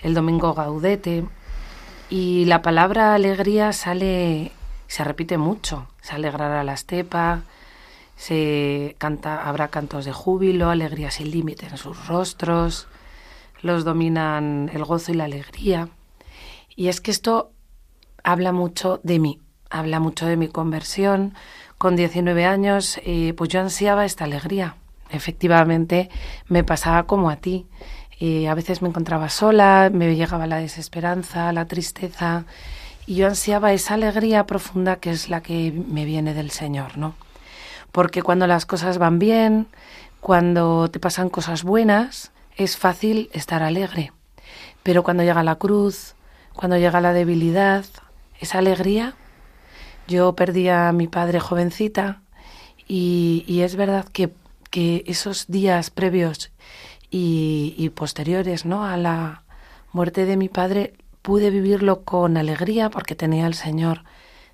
el 0.00 0.12
domingo 0.12 0.54
gaudete. 0.54 1.24
Y 2.10 2.46
la 2.46 2.62
palabra 2.62 3.14
alegría 3.14 3.72
sale 3.72 4.50
se 4.88 5.04
repite 5.04 5.38
mucho. 5.38 5.86
Se 6.00 6.16
alegrará 6.16 6.64
la 6.64 6.72
estepa, 6.72 7.42
se 8.22 8.94
canta, 8.98 9.48
habrá 9.48 9.66
cantos 9.66 10.04
de 10.04 10.12
júbilo, 10.12 10.70
alegría 10.70 11.10
sin 11.10 11.32
límite 11.32 11.66
en 11.66 11.76
sus 11.76 12.06
rostros, 12.06 12.86
los 13.62 13.82
dominan 13.82 14.70
el 14.72 14.84
gozo 14.84 15.10
y 15.10 15.16
la 15.16 15.24
alegría. 15.24 15.88
Y 16.76 16.86
es 16.86 17.00
que 17.00 17.10
esto 17.10 17.50
habla 18.22 18.52
mucho 18.52 19.00
de 19.02 19.18
mí, 19.18 19.40
habla 19.70 19.98
mucho 19.98 20.24
de 20.26 20.36
mi 20.36 20.46
conversión. 20.46 21.34
Con 21.78 21.96
19 21.96 22.44
años, 22.44 23.00
eh, 23.04 23.34
pues 23.36 23.50
yo 23.50 23.58
ansiaba 23.58 24.04
esta 24.04 24.22
alegría. 24.22 24.76
Efectivamente, 25.10 26.08
me 26.46 26.62
pasaba 26.62 27.08
como 27.08 27.28
a 27.28 27.38
ti. 27.38 27.66
Eh, 28.20 28.46
a 28.46 28.54
veces 28.54 28.82
me 28.82 28.88
encontraba 28.88 29.30
sola, 29.30 29.90
me 29.92 30.14
llegaba 30.14 30.46
la 30.46 30.58
desesperanza, 30.58 31.52
la 31.52 31.66
tristeza, 31.66 32.44
y 33.04 33.16
yo 33.16 33.26
ansiaba 33.26 33.72
esa 33.72 33.94
alegría 33.94 34.46
profunda 34.46 35.00
que 35.00 35.10
es 35.10 35.28
la 35.28 35.42
que 35.42 35.72
me 35.72 36.04
viene 36.04 36.34
del 36.34 36.52
Señor, 36.52 36.98
¿no? 36.98 37.16
Porque 37.92 38.22
cuando 38.22 38.46
las 38.46 38.66
cosas 38.66 38.98
van 38.98 39.18
bien, 39.18 39.68
cuando 40.20 40.88
te 40.90 40.98
pasan 40.98 41.28
cosas 41.28 41.62
buenas, 41.62 42.32
es 42.56 42.76
fácil 42.76 43.30
estar 43.32 43.62
alegre. 43.62 44.12
Pero 44.82 45.02
cuando 45.02 45.22
llega 45.22 45.42
la 45.42 45.56
cruz, 45.56 46.14
cuando 46.54 46.76
llega 46.76 47.00
la 47.00 47.12
debilidad, 47.12 47.84
esa 48.40 48.58
alegría, 48.58 49.14
yo 50.08 50.34
perdí 50.34 50.68
a 50.68 50.92
mi 50.92 51.06
padre 51.06 51.40
jovencita 51.40 52.22
y, 52.88 53.60
es 53.62 53.76
verdad 53.76 54.06
que, 54.12 54.30
que, 54.70 55.04
esos 55.06 55.46
días 55.46 55.90
previos 55.90 56.50
y, 57.10 57.74
y 57.78 57.90
posteriores 57.90 58.66
¿no? 58.66 58.84
a 58.84 58.96
la 58.96 59.44
muerte 59.92 60.26
de 60.26 60.36
mi 60.36 60.48
padre 60.48 60.94
pude 61.22 61.50
vivirlo 61.50 62.02
con 62.02 62.36
alegría 62.36 62.90
porque 62.90 63.14
tenía 63.14 63.46
al 63.46 63.54
Señor 63.54 64.02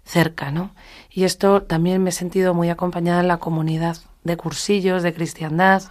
cerca, 0.08 0.50
¿no? 0.50 0.70
Y 1.10 1.24
esto 1.24 1.62
también 1.62 2.02
me 2.02 2.10
he 2.10 2.12
sentido 2.12 2.54
muy 2.54 2.70
acompañada 2.70 3.20
en 3.20 3.28
la 3.28 3.36
comunidad 3.36 3.98
de 4.24 4.36
cursillos, 4.36 5.02
de 5.02 5.12
cristiandad, 5.12 5.82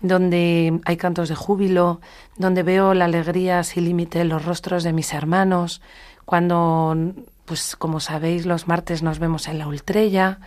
donde 0.00 0.80
hay 0.84 0.96
cantos 0.96 1.28
de 1.28 1.34
júbilo, 1.34 2.00
donde 2.36 2.62
veo 2.62 2.94
la 2.94 3.04
alegría 3.04 3.62
sin 3.62 3.84
límite 3.84 4.20
en 4.20 4.30
los 4.30 4.44
rostros 4.44 4.82
de 4.82 4.92
mis 4.92 5.12
hermanos, 5.12 5.82
cuando, 6.24 6.96
pues 7.44 7.76
como 7.76 8.00
sabéis, 8.00 8.46
los 8.46 8.66
martes 8.66 9.02
nos 9.02 9.18
vemos 9.18 9.46
en 9.48 9.58
la 9.58 9.68
ultrella, 9.68 10.40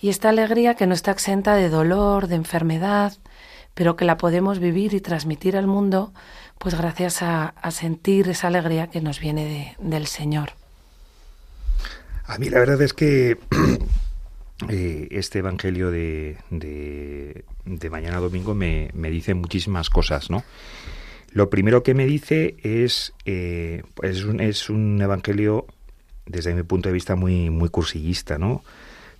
y 0.00 0.08
esta 0.08 0.30
alegría 0.30 0.74
que 0.74 0.86
no 0.86 0.94
está 0.94 1.10
exenta 1.10 1.54
de 1.54 1.68
dolor, 1.68 2.28
de 2.28 2.36
enfermedad, 2.36 3.12
pero 3.74 3.94
que 3.94 4.04
la 4.04 4.16
podemos 4.16 4.58
vivir 4.58 4.94
y 4.94 5.00
transmitir 5.00 5.56
al 5.56 5.66
mundo 5.66 6.12
pues 6.58 6.74
gracias 6.74 7.22
a, 7.22 7.54
sentir 7.70 8.28
esa 8.28 8.48
alegría 8.48 8.88
que 8.88 9.00
nos 9.00 9.20
viene 9.20 9.76
del 9.78 10.06
Señor. 10.08 10.57
A 12.28 12.36
mí 12.36 12.50
la 12.50 12.58
verdad 12.58 12.80
es 12.82 12.92
que 12.92 13.38
eh, 14.68 15.08
este 15.10 15.38
Evangelio 15.38 15.90
de, 15.90 16.36
de, 16.50 17.90
mañana 17.90 18.18
domingo 18.18 18.54
me, 18.54 18.90
dice 18.94 19.32
muchísimas 19.32 19.88
cosas, 19.88 20.30
¿no? 20.30 20.44
Lo 21.32 21.48
primero 21.48 21.82
que 21.82 21.94
me 21.94 22.04
dice 22.04 22.56
es, 22.62 23.14
eh, 23.24 23.82
es, 24.02 24.24
un, 24.24 24.40
es 24.40 24.68
un 24.68 25.00
Evangelio 25.00 25.66
desde 26.26 26.54
mi 26.54 26.64
punto 26.64 26.90
de 26.90 26.92
vista 26.92 27.16
muy, 27.16 27.48
muy 27.48 27.70
cursillista, 27.70 28.36
¿no? 28.36 28.62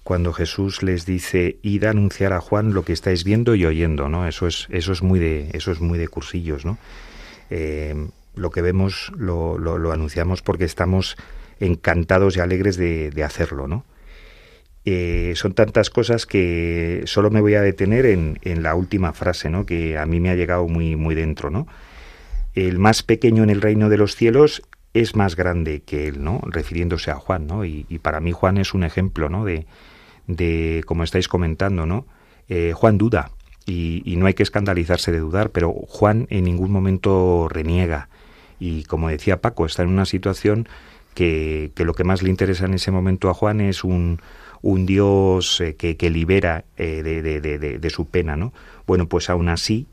Cuando 0.04 0.34
Jesús 0.34 0.82
les 0.82 1.06
dice 1.06 1.56
id 1.62 1.84
a 1.84 1.90
anunciar 1.90 2.34
a 2.34 2.40
Juan 2.40 2.74
lo 2.74 2.84
que 2.84 2.92
estáis 2.92 3.24
viendo 3.24 3.54
y 3.54 3.64
oyendo, 3.64 4.10
¿no? 4.10 4.28
Eso 4.28 4.46
es, 4.46 4.68
eso 4.70 4.92
es 4.92 5.02
muy 5.02 5.18
de, 5.18 5.48
eso 5.54 5.72
es 5.72 5.80
muy 5.80 5.98
de 5.98 6.08
cursillos, 6.08 6.66
¿no? 6.66 6.76
Eh, 7.48 8.08
lo 8.34 8.50
que 8.50 8.60
vemos 8.60 9.10
lo, 9.16 9.56
lo, 9.56 9.92
anunciamos 9.92 10.42
porque 10.42 10.64
estamos 10.64 11.16
encantados 11.60 12.36
y 12.36 12.40
alegres 12.40 12.76
de, 12.76 13.24
hacerlo, 13.24 13.68
¿no? 13.68 13.84
Eh, 14.84 15.32
son 15.36 15.52
tantas 15.52 15.90
cosas 15.90 16.24
que 16.24 17.02
solo 17.04 17.30
me 17.30 17.40
voy 17.40 17.54
a 17.54 17.60
detener 17.60 18.06
en, 18.06 18.38
en, 18.42 18.62
la 18.62 18.74
última 18.74 19.12
frase, 19.12 19.50
¿no? 19.50 19.66
Que 19.66 19.98
a 19.98 20.06
mí 20.06 20.20
me 20.20 20.30
ha 20.30 20.34
llegado 20.34 20.66
muy, 20.66 20.96
muy 20.96 21.14
dentro, 21.14 21.50
¿no? 21.50 21.66
El 22.54 22.78
más 22.78 23.02
pequeño 23.02 23.42
en 23.42 23.50
el 23.50 23.60
reino 23.60 23.88
de 23.88 23.98
los 23.98 24.16
cielos 24.16 24.62
es 24.94 25.14
más 25.14 25.36
grande 25.36 25.80
que 25.80 26.08
él, 26.08 26.24
¿no? 26.24 26.40
Refiriéndose 26.46 27.10
a 27.10 27.16
Juan, 27.16 27.46
¿no? 27.46 27.64
Y, 27.64 27.84
para 28.02 28.20
mí 28.20 28.32
Juan 28.32 28.58
es 28.58 28.72
un 28.74 28.84
ejemplo, 28.84 29.28
¿no? 29.28 29.44
De, 29.44 29.66
de 30.26 30.82
como 30.86 31.04
estáis 31.04 31.28
comentando, 31.28 31.84
¿no? 31.86 32.06
Eh, 32.48 32.72
Juan 32.74 32.96
duda, 32.96 33.30
y, 33.68 34.16
no 34.16 34.26
hay 34.26 34.34
que 34.34 34.42
escandalizarse 34.42 35.12
de 35.12 35.18
dudar, 35.18 35.50
pero 35.50 35.72
Juan 35.72 36.26
en 36.30 36.44
ningún 36.44 36.70
momento 36.70 37.48
reniega. 37.50 38.08
Y 38.58 38.84
como 38.84 39.08
decía 39.08 39.40
Paco, 39.40 39.66
está 39.66 39.82
en 39.82 39.90
una 39.90 40.06
situación 40.06 40.68
que, 41.18 41.84
lo 41.84 41.94
que 41.94 42.04
más 42.04 42.22
le 42.22 42.30
interesa 42.30 42.66
en 42.66 42.74
ese 42.74 42.92
momento 42.92 43.28
a 43.28 43.34
Juan 43.34 43.60
es 43.60 43.82
un, 43.82 44.20
un 44.62 44.86
Dios 44.86 45.60
eh, 45.60 45.74
que, 45.74 45.96
que, 45.96 46.10
libera 46.10 46.64
eh, 46.76 47.02
de, 47.02 47.40
de, 47.40 47.78
de, 47.80 47.90
su 47.90 48.06
pena, 48.06 48.36
¿no? 48.36 48.52
Bueno, 48.86 49.08
pues 49.08 49.28
aún 49.28 49.48
así, 49.48 49.88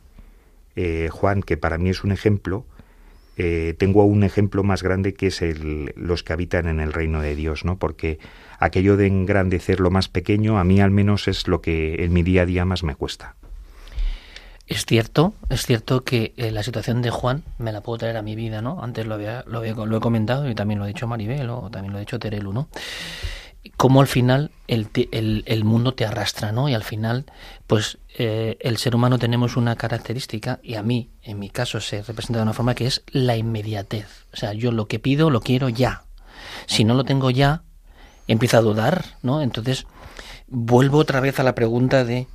eh, 0.76 1.10
Juan, 1.12 1.42
que 1.42 1.58
para 1.58 1.80
mí 1.80 1.90
es 1.90 2.04
un 2.04 2.12
ejemplo, 2.12 2.66
tengo 3.78 4.06
un 4.06 4.24
ejemplo 4.24 4.64
más 4.64 4.82
grande 4.82 5.14
que 5.14 5.28
es 5.28 5.42
el, 5.42 5.94
los 5.98 6.24
que 6.24 6.32
habitan 6.32 6.68
en 6.68 6.80
el 6.80 6.94
reino 6.94 7.22
de 7.22 7.36
Dios, 7.36 7.66
¿no? 7.66 7.78
Porque 7.78 8.20
aquello 8.60 8.96
de 8.96 9.08
engrandecer 9.08 9.82
lo 9.82 9.92
más 9.92 10.08
pequeño, 10.08 10.60
a 10.60 10.64
mí 10.64 10.80
al 10.80 10.92
menos 10.92 11.28
es 11.28 11.48
lo 11.48 11.60
que 11.60 12.06
en 12.06 12.14
mi 12.14 12.24
día 12.24 12.44
a 12.44 12.46
día 12.46 12.66
más 12.66 12.84
me 12.84 12.96
cuesta. 12.96 13.36
Es 14.68 14.86
cierto, 14.86 15.34
es 15.50 15.66
cierto 15.66 16.04
que 16.04 16.34
eh, 16.38 16.52
la 16.52 16.64
situación 16.64 17.04
de 17.04 17.12
Juan 17.12 17.44
me 17.60 17.72
la 17.72 17.82
puedo 17.82 18.00
traer 18.00 18.18
a 18.18 18.24
mi 18.24 18.36
vida, 18.36 18.62
¿no? 18.62 18.82
Antes 18.82 19.06
lo 19.06 19.14
había, 19.14 19.44
lo, 19.46 19.60
había, 19.60 19.74
lo 19.74 19.98
he 19.98 20.00
comentado 20.00 20.50
y 20.50 20.56
también 20.56 20.80
lo 20.80 20.86
ha 20.86 20.88
dicho 20.88 21.06
Maribel 21.06 21.50
o 21.52 21.70
también 21.70 21.92
lo 21.92 21.98
ha 21.98 22.00
dicho 22.00 22.18
Terelu, 22.18 22.52
¿no? 22.52 22.68
Cómo 23.78 24.02
al 24.02 24.08
final 24.08 24.52
el, 24.68 24.88
el, 25.12 25.44
el, 25.46 25.64
mundo 25.64 25.94
te 25.94 26.06
arrastra, 26.06 26.52
¿no? 26.52 26.68
Y 26.68 26.74
al 26.74 26.84
final, 26.84 27.26
pues 27.68 28.00
eh, 28.18 28.58
el 28.62 28.78
ser 28.78 28.96
humano 28.96 29.20
tenemos 29.20 29.56
una 29.58 29.76
característica, 29.76 30.60
y 30.64 30.76
a 30.76 30.84
mí, 30.84 31.10
en 31.24 31.40
mi 31.40 31.50
caso, 31.50 31.80
se 31.80 32.02
representa 32.02 32.40
de 32.40 32.44
una 32.44 32.54
forma 32.54 32.76
que 32.76 32.88
es 32.88 33.04
la 33.12 33.38
inmediatez. 33.38 34.26
O 34.34 34.38
sea, 34.38 34.54
yo 34.54 34.72
lo 34.72 34.88
que 34.88 35.00
pido 35.00 35.30
lo 35.30 35.42
quiero 35.42 35.70
ya. 35.70 36.04
Si 36.68 36.84
no 36.84 36.94
lo 36.94 37.04
tengo 37.04 37.30
ya, 37.30 37.64
empiezo 38.28 38.58
a 38.58 38.62
dudar, 38.62 39.06
¿no? 39.22 39.42
Entonces, 39.42 39.86
vuelvo 40.48 41.00
otra 41.00 41.20
vez 41.20 41.40
a 41.40 41.44
la 41.44 41.56
pregunta 41.56 42.04
de 42.04 42.28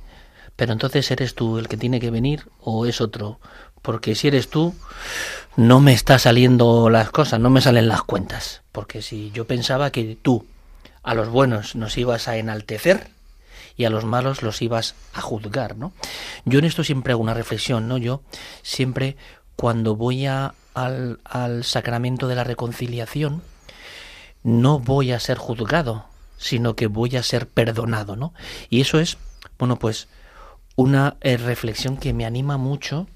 pero 0.55 0.73
entonces 0.73 1.09
eres 1.11 1.35
tú 1.35 1.57
el 1.57 1.67
que 1.67 1.77
tiene 1.77 1.99
que 1.99 2.11
venir 2.11 2.47
o 2.59 2.85
es 2.85 3.01
otro. 3.01 3.39
Porque 3.81 4.13
si 4.15 4.27
eres 4.27 4.49
tú, 4.49 4.75
no 5.55 5.79
me 5.79 5.93
está 5.93 6.19
saliendo 6.19 6.89
las 6.89 7.09
cosas, 7.09 7.39
no 7.39 7.49
me 7.49 7.61
salen 7.61 7.87
las 7.87 8.03
cuentas. 8.03 8.61
Porque 8.71 9.01
si 9.01 9.31
yo 9.31 9.47
pensaba 9.47 9.91
que 9.91 10.17
tú 10.21 10.45
a 11.03 11.13
los 11.15 11.29
buenos 11.29 11.75
nos 11.75 11.97
ibas 11.97 12.27
a 12.27 12.37
enaltecer 12.37 13.09
y 13.75 13.85
a 13.85 13.89
los 13.89 14.05
malos 14.05 14.43
los 14.43 14.61
ibas 14.61 14.95
a 15.13 15.21
juzgar, 15.21 15.77
¿no? 15.77 15.93
Yo 16.45 16.59
en 16.59 16.65
esto 16.65 16.83
siempre 16.83 17.13
hago 17.13 17.21
una 17.21 17.33
reflexión, 17.33 17.87
¿no? 17.87 17.97
Yo 17.97 18.21
siempre 18.61 19.17
cuando 19.55 19.95
voy 19.95 20.25
a, 20.27 20.53
al, 20.73 21.19
al 21.23 21.63
sacramento 21.63 22.27
de 22.27 22.35
la 22.35 22.43
reconciliación, 22.43 23.41
no 24.43 24.79
voy 24.79 25.11
a 25.11 25.19
ser 25.19 25.37
juzgado, 25.37 26.05
sino 26.37 26.75
que 26.75 26.87
voy 26.87 27.15
a 27.15 27.23
ser 27.23 27.47
perdonado, 27.47 28.15
¿no? 28.15 28.33
Y 28.69 28.81
eso 28.81 28.99
es, 28.99 29.17
bueno, 29.57 29.77
pues 29.77 30.07
una 30.75 31.17
eh, 31.21 31.37
reflexión 31.37 31.97
que 31.97 32.13
me 32.13 32.25
anima 32.25 32.57
mucho 32.57 33.07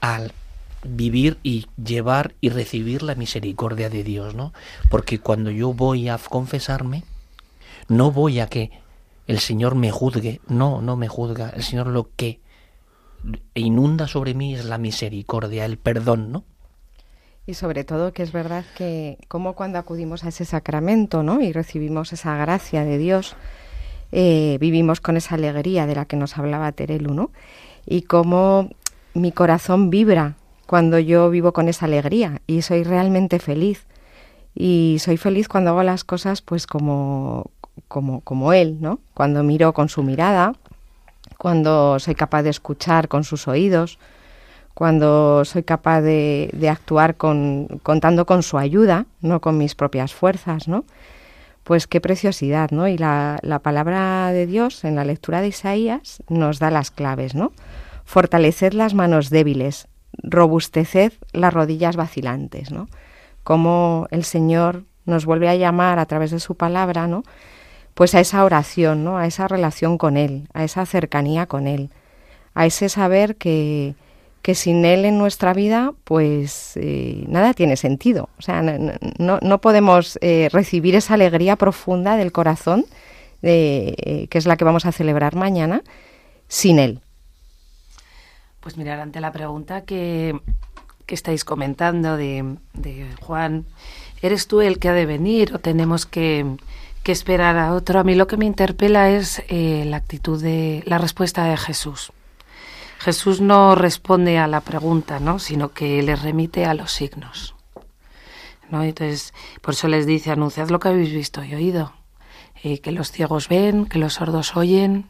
al 0.00 0.32
vivir 0.84 1.38
y 1.42 1.66
llevar 1.82 2.34
y 2.40 2.48
recibir 2.48 3.02
la 3.02 3.14
misericordia 3.14 3.88
de 3.88 4.02
Dios, 4.02 4.34
¿no? 4.34 4.52
Porque 4.90 5.18
cuando 5.20 5.50
yo 5.50 5.72
voy 5.72 6.08
a 6.08 6.18
confesarme, 6.18 7.04
no 7.88 8.10
voy 8.10 8.40
a 8.40 8.46
que 8.46 8.70
el 9.26 9.38
Señor 9.38 9.74
me 9.74 9.90
juzgue, 9.90 10.40
no, 10.48 10.82
no 10.82 10.96
me 10.96 11.08
juzga, 11.08 11.50
el 11.50 11.62
Señor 11.62 11.86
lo 11.86 12.10
que 12.16 12.40
inunda 13.54 14.08
sobre 14.08 14.34
mí 14.34 14.54
es 14.54 14.64
la 14.64 14.78
misericordia, 14.78 15.64
el 15.64 15.78
perdón, 15.78 16.32
¿no? 16.32 16.44
Y 17.46 17.54
sobre 17.54 17.84
todo 17.84 18.12
que 18.12 18.22
es 18.22 18.32
verdad 18.32 18.64
que 18.76 19.18
como 19.28 19.54
cuando 19.54 19.78
acudimos 19.78 20.24
a 20.24 20.28
ese 20.28 20.44
sacramento, 20.44 21.22
¿no? 21.22 21.40
Y 21.40 21.52
recibimos 21.52 22.12
esa 22.12 22.36
gracia 22.36 22.84
de 22.84 22.98
Dios, 22.98 23.36
eh, 24.12 24.58
vivimos 24.60 25.00
con 25.00 25.16
esa 25.16 25.34
alegría 25.34 25.86
de 25.86 25.94
la 25.94 26.04
que 26.04 26.16
nos 26.16 26.36
hablaba 26.38 26.72
Terelu, 26.72 27.14
¿no? 27.14 27.30
Y 27.86 28.02
cómo 28.02 28.68
mi 29.14 29.32
corazón 29.32 29.90
vibra 29.90 30.36
cuando 30.66 30.98
yo 30.98 31.30
vivo 31.30 31.52
con 31.52 31.68
esa 31.68 31.86
alegría 31.86 32.40
y 32.46 32.62
soy 32.62 32.84
realmente 32.84 33.38
feliz. 33.38 33.86
Y 34.54 34.98
soy 35.00 35.16
feliz 35.16 35.48
cuando 35.48 35.70
hago 35.70 35.82
las 35.82 36.04
cosas 36.04 36.42
pues 36.42 36.66
como, 36.66 37.50
como, 37.88 38.20
como 38.20 38.52
él, 38.52 38.78
¿no? 38.80 38.98
Cuando 39.14 39.42
miro 39.42 39.72
con 39.72 39.88
su 39.88 40.02
mirada, 40.02 40.54
cuando 41.38 41.98
soy 41.98 42.14
capaz 42.14 42.42
de 42.42 42.50
escuchar 42.50 43.08
con 43.08 43.24
sus 43.24 43.48
oídos, 43.48 43.98
cuando 44.74 45.44
soy 45.44 45.62
capaz 45.62 46.02
de, 46.02 46.50
de 46.52 46.68
actuar 46.68 47.16
con, 47.16 47.66
contando 47.82 48.26
con 48.26 48.42
su 48.42 48.58
ayuda, 48.58 49.06
no 49.20 49.40
con 49.40 49.58
mis 49.58 49.74
propias 49.74 50.14
fuerzas, 50.14 50.68
¿no? 50.68 50.84
Pues 51.64 51.86
qué 51.86 52.00
preciosidad, 52.00 52.70
¿no? 52.70 52.88
Y 52.88 52.98
la, 52.98 53.38
la, 53.42 53.60
palabra 53.60 54.32
de 54.32 54.46
Dios 54.46 54.84
en 54.84 54.96
la 54.96 55.04
lectura 55.04 55.40
de 55.40 55.48
Isaías 55.48 56.22
nos 56.28 56.58
da 56.58 56.70
las 56.70 56.90
claves, 56.90 57.34
¿no? 57.34 57.52
Fortaleced 58.04 58.72
las 58.72 58.94
manos 58.94 59.30
débiles, 59.30 59.86
robusteced 60.22 61.12
las 61.32 61.54
rodillas 61.54 61.96
vacilantes, 61.96 62.70
¿no? 62.72 62.88
Como 63.44 64.08
el 64.10 64.24
Señor 64.24 64.84
nos 65.04 65.24
vuelve 65.24 65.48
a 65.48 65.56
llamar 65.56 65.98
a 65.98 66.06
través 66.06 66.30
de 66.30 66.40
su 66.40 66.56
palabra, 66.56 67.06
¿no? 67.06 67.22
Pues 67.94 68.14
a 68.14 68.20
esa 68.20 68.44
oración, 68.44 69.04
¿no? 69.04 69.18
A 69.18 69.26
esa 69.26 69.48
relación 69.48 69.98
con 69.98 70.16
Él, 70.16 70.48
a 70.54 70.64
esa 70.64 70.84
cercanía 70.86 71.46
con 71.46 71.66
Él, 71.66 71.90
a 72.54 72.66
ese 72.66 72.88
saber 72.88 73.36
que, 73.36 73.94
que 74.42 74.56
sin 74.56 74.84
Él 74.84 75.04
en 75.04 75.18
nuestra 75.18 75.54
vida, 75.54 75.92
pues 76.04 76.72
eh, 76.76 77.24
nada 77.28 77.54
tiene 77.54 77.76
sentido. 77.76 78.28
O 78.38 78.42
sea, 78.42 78.60
no, 78.60 79.38
no, 79.40 79.60
podemos 79.60 80.18
eh, 80.20 80.48
recibir 80.52 80.96
esa 80.96 81.14
alegría 81.14 81.54
profunda 81.54 82.16
del 82.16 82.32
corazón, 82.32 82.84
eh, 83.42 84.26
que 84.28 84.38
es 84.38 84.46
la 84.46 84.56
que 84.56 84.64
vamos 84.64 84.84
a 84.84 84.92
celebrar 84.92 85.36
mañana, 85.36 85.82
sin 86.48 86.80
Él. 86.80 87.00
Pues 88.58 88.76
mirar, 88.76 88.98
ante 88.98 89.20
la 89.20 89.30
pregunta 89.30 89.82
que, 89.82 90.36
que 91.06 91.14
estáis 91.14 91.44
comentando 91.44 92.16
de, 92.16 92.56
de, 92.74 93.06
Juan, 93.20 93.64
¿eres 94.22 94.48
tú 94.48 94.60
el 94.60 94.80
que 94.80 94.88
ha 94.88 94.92
de 94.92 95.06
venir 95.06 95.54
o 95.54 95.60
tenemos 95.60 96.04
que, 96.04 96.56
que 97.04 97.12
esperar 97.12 97.56
a 97.58 97.74
otro? 97.74 98.00
A 98.00 98.04
mí 98.04 98.16
lo 98.16 98.26
que 98.26 98.36
me 98.36 98.44
interpela 98.44 99.08
es 99.10 99.40
la 99.48 99.96
actitud 99.96 100.42
de 100.42 100.82
la 100.86 100.98
respuesta 100.98 101.44
de 101.44 101.56
Jesús. 101.56 102.12
Jesús 103.02 103.40
no 103.40 103.74
responde 103.74 104.38
a 104.38 104.46
la 104.46 104.60
pregunta, 104.60 105.18
¿no? 105.18 105.40
sino 105.40 105.72
que 105.72 106.00
les 106.04 106.22
remite 106.22 106.66
a 106.66 106.74
los 106.74 106.92
signos. 106.92 107.56
¿no? 108.70 108.84
Entonces, 108.84 109.34
por 109.60 109.74
eso 109.74 109.88
les 109.88 110.06
dice, 110.06 110.30
anunciad 110.30 110.68
lo 110.68 110.78
que 110.78 110.86
habéis 110.86 111.12
visto 111.12 111.42
y 111.42 111.52
oído, 111.52 111.94
eh, 112.62 112.78
que 112.78 112.92
los 112.92 113.10
ciegos 113.10 113.48
ven, 113.48 113.86
que 113.86 113.98
los 113.98 114.14
sordos 114.14 114.56
oyen. 114.56 115.08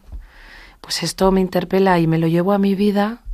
Pues 0.81 1.03
esto 1.03 1.31
me 1.33 1.43
interpela 1.43 1.99
y 1.99 2.07
me 2.07 2.17
lo 2.17 2.29
llevo 2.29 2.55
a 2.55 2.59
mi 2.59 2.75
vida. 2.75 3.25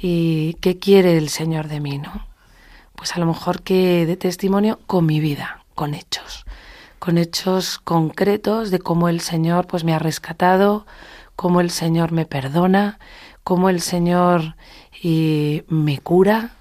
¿Y 0.00 0.54
qué 0.62 0.78
quiere 0.78 1.18
el 1.18 1.28
Señor 1.28 1.68
de 1.68 1.80
mí? 1.80 1.98
¿no? 1.98 2.26
Pues 2.96 3.14
a 3.14 3.20
lo 3.20 3.26
mejor 3.26 3.60
que 3.60 4.06
de 4.06 4.16
testimonio 4.16 4.80
con 4.86 5.04
mi 5.04 5.20
vida, 5.20 5.66
con 5.74 5.92
hechos, 5.92 6.46
con 6.98 7.18
hechos 7.18 7.78
concretos 7.78 8.70
de 8.70 8.78
cómo 8.78 9.10
el 9.10 9.20
Señor 9.20 9.66
pues 9.66 9.84
me 9.84 9.92
ha 9.92 9.98
rescatado, 9.98 10.86
cómo 11.36 11.60
el 11.60 11.70
Señor 11.70 12.10
me 12.12 12.24
perdona, 12.24 12.98
cómo 13.44 13.68
el 13.68 13.80
Señor 13.80 14.56
eh, 15.02 15.64
me 15.68 15.98
cura 15.98 16.52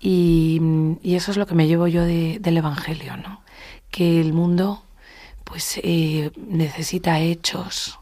y, 0.00 0.60
eso 1.02 1.30
es 1.30 1.36
lo 1.36 1.46
que 1.46 1.54
me 1.54 1.66
llevo 1.66 1.86
yo 1.86 2.04
de, 2.04 2.38
del 2.40 2.56
Evangelio, 2.56 3.16
¿no? 3.16 3.42
Que 3.90 4.20
el 4.20 4.32
mundo 4.32 4.82
pues 5.44 5.80
eh, 5.82 6.30
necesita 6.36 7.20
hechos, 7.20 7.98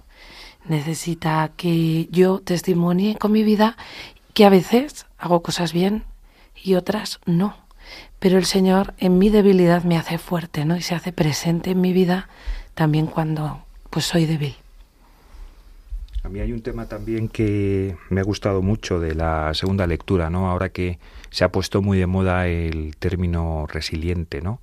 necesita 0.67 1.51
que 1.57 2.09
yo 2.13 2.41
testimonie 2.41 3.17
con 3.17 3.33
mi 3.33 3.43
vida 3.43 3.77
que 4.35 4.45
a 4.45 4.51
veces 4.51 5.07
hago 5.17 5.43
cosas 5.43 5.73
bien 5.73 6.05
y 6.55 6.75
otras 6.75 7.21
no. 7.25 7.57
Pero 8.19 8.37
el 8.39 8.45
Señor 8.45 8.95
en 8.99 9.19
mi 9.19 9.31
debilidad 9.31 9.83
me 9.85 9.97
hace 9.97 10.19
fuerte, 10.19 10.65
¿no? 10.65 10.77
Y 10.77 10.83
se 10.83 10.95
hace 10.95 11.13
presente 11.13 11.71
en 11.71 11.81
mi 11.81 11.93
vida 11.93 12.29
también 12.75 13.07
cuando 13.07 13.65
pues 13.91 14.05
soy 14.05 14.27
débil. 14.27 14.57
A 16.23 16.29
mí 16.29 16.41
hay 16.41 16.53
un 16.53 16.63
tema 16.63 16.87
también 16.87 17.29
que 17.29 17.97
me 18.11 18.21
ha 18.21 18.25
gustado 18.25 18.61
mucho 18.61 19.01
de 19.01 19.15
la 19.15 19.55
segunda 19.55 19.87
lectura, 19.87 20.31
¿no? 20.31 20.51
Ahora 20.51 20.71
que 20.71 20.99
se 21.31 21.45
ha 21.45 21.53
puesto 21.53 21.81
muy 21.81 21.99
de 21.99 22.07
moda 22.07 22.49
el 22.49 22.97
término 22.97 23.67
resiliente, 23.67 24.43
¿no? 24.43 24.61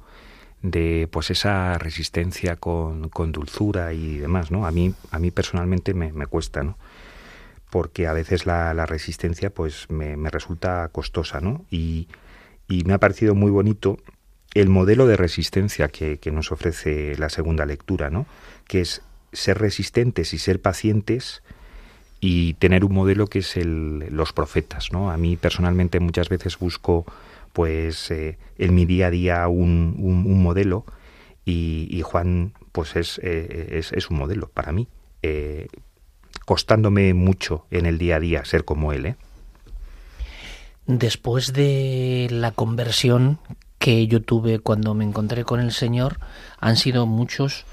De 0.61 1.07
pues 1.11 1.31
esa 1.31 1.77
resistencia 1.77 2.57
con, 2.57 3.09
con 3.09 3.31
dulzura 3.31 3.93
y 3.93 4.17
demás, 4.17 4.51
¿no? 4.51 4.65
A 4.65 4.71
mí, 4.71 4.93
a 5.11 5.19
mí 5.19 5.31
personalmente 5.31 5.93
me, 5.93 6.11
me 6.11 6.27
cuesta, 6.27 6.63
¿no? 6.63 6.77
Porque 7.69 8.07
a 8.07 8.13
veces 8.13 8.45
la, 8.45 8.73
la 8.73 8.85
resistencia 8.85 9.49
pues 9.49 9.89
me, 9.89 10.17
me, 10.17 10.29
resulta 10.29 10.87
costosa, 10.89 11.39
¿no? 11.39 11.65
Y, 11.71 12.07
y 12.67 12.83
me 12.83 12.93
ha 12.93 12.99
parecido 12.99 13.33
muy 13.33 13.51
bonito 13.51 13.97
el 14.53 14.69
modelo 14.69 15.07
de 15.07 15.17
resistencia 15.17 15.87
que, 15.87 16.17
que 16.17 16.31
nos 16.31 16.51
ofrece 16.51 17.17
la 17.17 17.29
segunda 17.29 17.65
lectura, 17.65 18.09
¿no? 18.09 18.25
Que 18.67 18.81
es 18.81 19.01
ser 19.35 19.59
resistentes 19.59 20.33
y 20.33 20.37
ser 20.37 20.61
pacientes 20.61 21.43
y 22.19 22.53
tener 22.55 22.85
un 22.85 22.93
modelo 22.93 23.27
que 23.27 23.39
es 23.39 23.57
el, 23.57 23.99
los 24.09 24.33
profetas, 24.33 24.91
¿no? 24.91 25.11
A 25.11 25.17
mí 25.17 25.37
personalmente 25.37 25.99
muchas 25.99 26.29
veces 26.29 26.57
busco 26.57 27.05
pues 27.53 28.11
eh, 28.11 28.37
en 28.57 28.75
mi 28.75 28.85
día 28.85 29.07
a 29.07 29.11
día 29.11 29.47
un, 29.47 29.95
un, 29.99 30.43
modelo 30.43 30.85
y, 31.45 31.87
y, 31.89 32.01
Juan 32.01 32.53
pues 32.71 32.95
es, 32.95 33.19
eh, 33.23 33.69
es, 33.71 33.93
es, 33.93 34.09
un 34.09 34.17
modelo 34.17 34.49
para 34.49 34.73
mí, 34.73 34.87
eh, 35.21 35.67
costándome 36.45 37.13
mucho 37.13 37.65
en 37.71 37.85
el 37.85 37.97
día 37.97 38.17
a 38.17 38.19
día 38.19 38.43
ser 38.43 38.65
como 38.65 38.91
él. 38.91 39.15
Después 40.87 41.53
de 41.53 42.27
la 42.29 42.51
conversión 42.51 43.39
que 43.79 44.07
yo 44.07 44.21
tuve 44.21 44.59
cuando 44.59 44.93
me 44.93 45.05
encontré 45.05 45.45
con 45.45 45.59
el 45.59 45.71
Señor 45.71 46.19
han 46.59 46.75
sido 46.75 47.05
muchos 47.05 47.65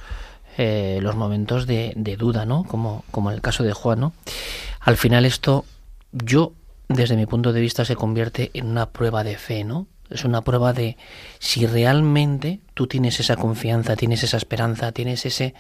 eh, 0.59 0.99
los 1.03 1.17
momentos 1.17 1.67
de, 1.67 1.95
duda, 2.19 2.45
¿no? 2.45 2.65
Como, 2.65 3.05
como 3.11 3.31
en 3.31 3.37
el 3.37 3.43
caso 3.43 3.63
de 3.63 3.73
Juan, 3.73 4.01
¿no? 4.01 4.13
Al 4.81 4.97
final 4.97 5.25
esto, 5.25 5.65
yo, 6.13 6.53
desde 6.89 7.17
mi 7.17 7.27
punto 7.27 7.53
de 7.53 7.61
vista, 7.61 7.85
se 7.85 7.97
convierte 7.97 8.51
en 8.55 8.67
una 8.67 8.91
prueba 8.91 9.25
de 9.25 9.37
fe, 9.37 9.65
¿no? 9.65 9.87
Es 10.11 10.25
una 10.25 10.43
prueba 10.43 10.73
de 10.73 10.97
si 11.39 11.67
realmente 11.67 12.61
tú 12.75 12.87
tienes 12.87 13.19
esa 13.19 13.37
confianza, 13.37 13.97
tienes 13.97 14.23
esa 14.23 14.37
esperanza, 14.37 14.93
tienes 14.93 15.25
ese, 15.25 15.55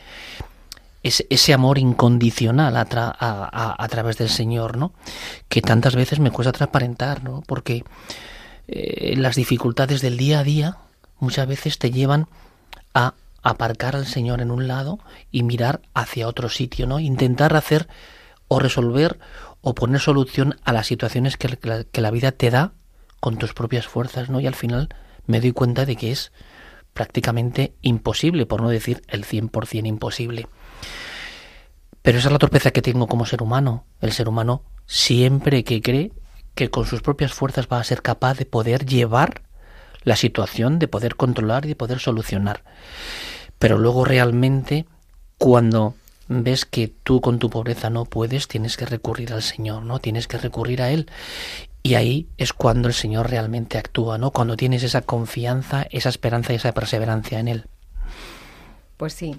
ese, 1.02 1.54
amor 1.54 1.78
incondicional 1.78 2.76
a, 2.76 2.86
a, 2.90 3.82
a, 3.82 3.88
través 3.88 4.18
del 4.18 4.28
Señor, 4.28 4.76
¿no? 4.76 4.92
Que 5.48 5.62
tantas 5.62 5.96
veces 5.96 6.20
me 6.20 6.30
cuesta 6.30 6.52
transparentar, 6.52 7.24
¿no? 7.24 7.42
Porque 7.46 7.82
eh, 8.68 9.14
las 9.16 9.36
dificultades 9.36 10.00
del 10.02 10.16
día 10.16 10.40
a 10.40 10.44
día 10.44 10.76
muchas 11.18 11.46
veces 11.46 11.78
te 11.78 11.90
llevan 11.90 12.28
a 12.94 13.14
aparcar 13.42 13.96
al 13.96 14.06
Señor 14.06 14.40
en 14.40 14.50
un 14.50 14.68
lado 14.68 14.98
y 15.30 15.42
mirar 15.42 15.82
hacia 15.94 16.28
otro 16.28 16.48
sitio, 16.48 16.86
¿no? 16.86 17.00
Intentar 17.00 17.56
hacer 17.56 17.88
o 18.48 18.58
resolver 18.58 19.18
o 19.60 19.74
poner 19.74 20.00
solución 20.00 20.58
a 20.64 20.72
las 20.72 20.86
situaciones 20.86 21.36
que 21.36 21.58
la, 21.62 21.84
que 21.84 22.00
la 22.00 22.10
vida 22.10 22.32
te 22.32 22.50
da 22.50 22.72
con 23.20 23.36
tus 23.36 23.54
propias 23.54 23.86
fuerzas, 23.86 24.30
¿no? 24.30 24.40
Y 24.40 24.46
al 24.46 24.54
final 24.54 24.88
me 25.26 25.40
doy 25.40 25.52
cuenta 25.52 25.86
de 25.86 25.96
que 25.96 26.12
es 26.12 26.32
prácticamente 26.92 27.74
imposible, 27.80 28.46
por 28.46 28.62
no 28.62 28.68
decir 28.68 29.02
el 29.08 29.24
100% 29.24 29.86
imposible. 29.86 30.46
Pero 32.02 32.18
esa 32.18 32.28
es 32.28 32.32
la 32.32 32.38
torpeza 32.38 32.72
que 32.72 32.82
tengo 32.82 33.06
como 33.06 33.26
ser 33.26 33.42
humano. 33.42 33.86
El 34.00 34.12
ser 34.12 34.28
humano 34.28 34.64
siempre 34.86 35.64
que 35.64 35.80
cree 35.80 36.12
que 36.54 36.70
con 36.70 36.84
sus 36.84 37.00
propias 37.00 37.32
fuerzas 37.32 37.68
va 37.72 37.78
a 37.78 37.84
ser 37.84 38.02
capaz 38.02 38.36
de 38.36 38.44
poder 38.44 38.84
llevar 38.84 39.42
la 40.02 40.16
situación, 40.16 40.78
de 40.78 40.88
poder 40.88 41.16
controlar 41.16 41.64
y 41.64 41.68
de 41.68 41.76
poder 41.76 42.00
solucionar. 42.00 42.64
Pero 43.62 43.78
luego 43.78 44.04
realmente 44.04 44.86
cuando 45.38 45.94
ves 46.26 46.64
que 46.64 46.88
tú 46.88 47.20
con 47.20 47.38
tu 47.38 47.48
pobreza 47.48 47.90
no 47.90 48.06
puedes, 48.06 48.48
tienes 48.48 48.76
que 48.76 48.86
recurrir 48.86 49.32
al 49.32 49.40
Señor, 49.40 49.84
¿no? 49.84 50.00
Tienes 50.00 50.26
que 50.26 50.36
recurrir 50.36 50.82
a 50.82 50.90
Él. 50.90 51.08
Y 51.84 51.94
ahí 51.94 52.26
es 52.38 52.52
cuando 52.52 52.88
el 52.88 52.94
Señor 52.94 53.30
realmente 53.30 53.78
actúa, 53.78 54.18
¿no? 54.18 54.32
Cuando 54.32 54.56
tienes 54.56 54.82
esa 54.82 55.02
confianza, 55.02 55.86
esa 55.92 56.08
esperanza 56.08 56.52
y 56.52 56.56
esa 56.56 56.72
perseverancia 56.72 57.38
en 57.38 57.46
Él. 57.46 57.66
Pues 58.96 59.12
sí, 59.12 59.36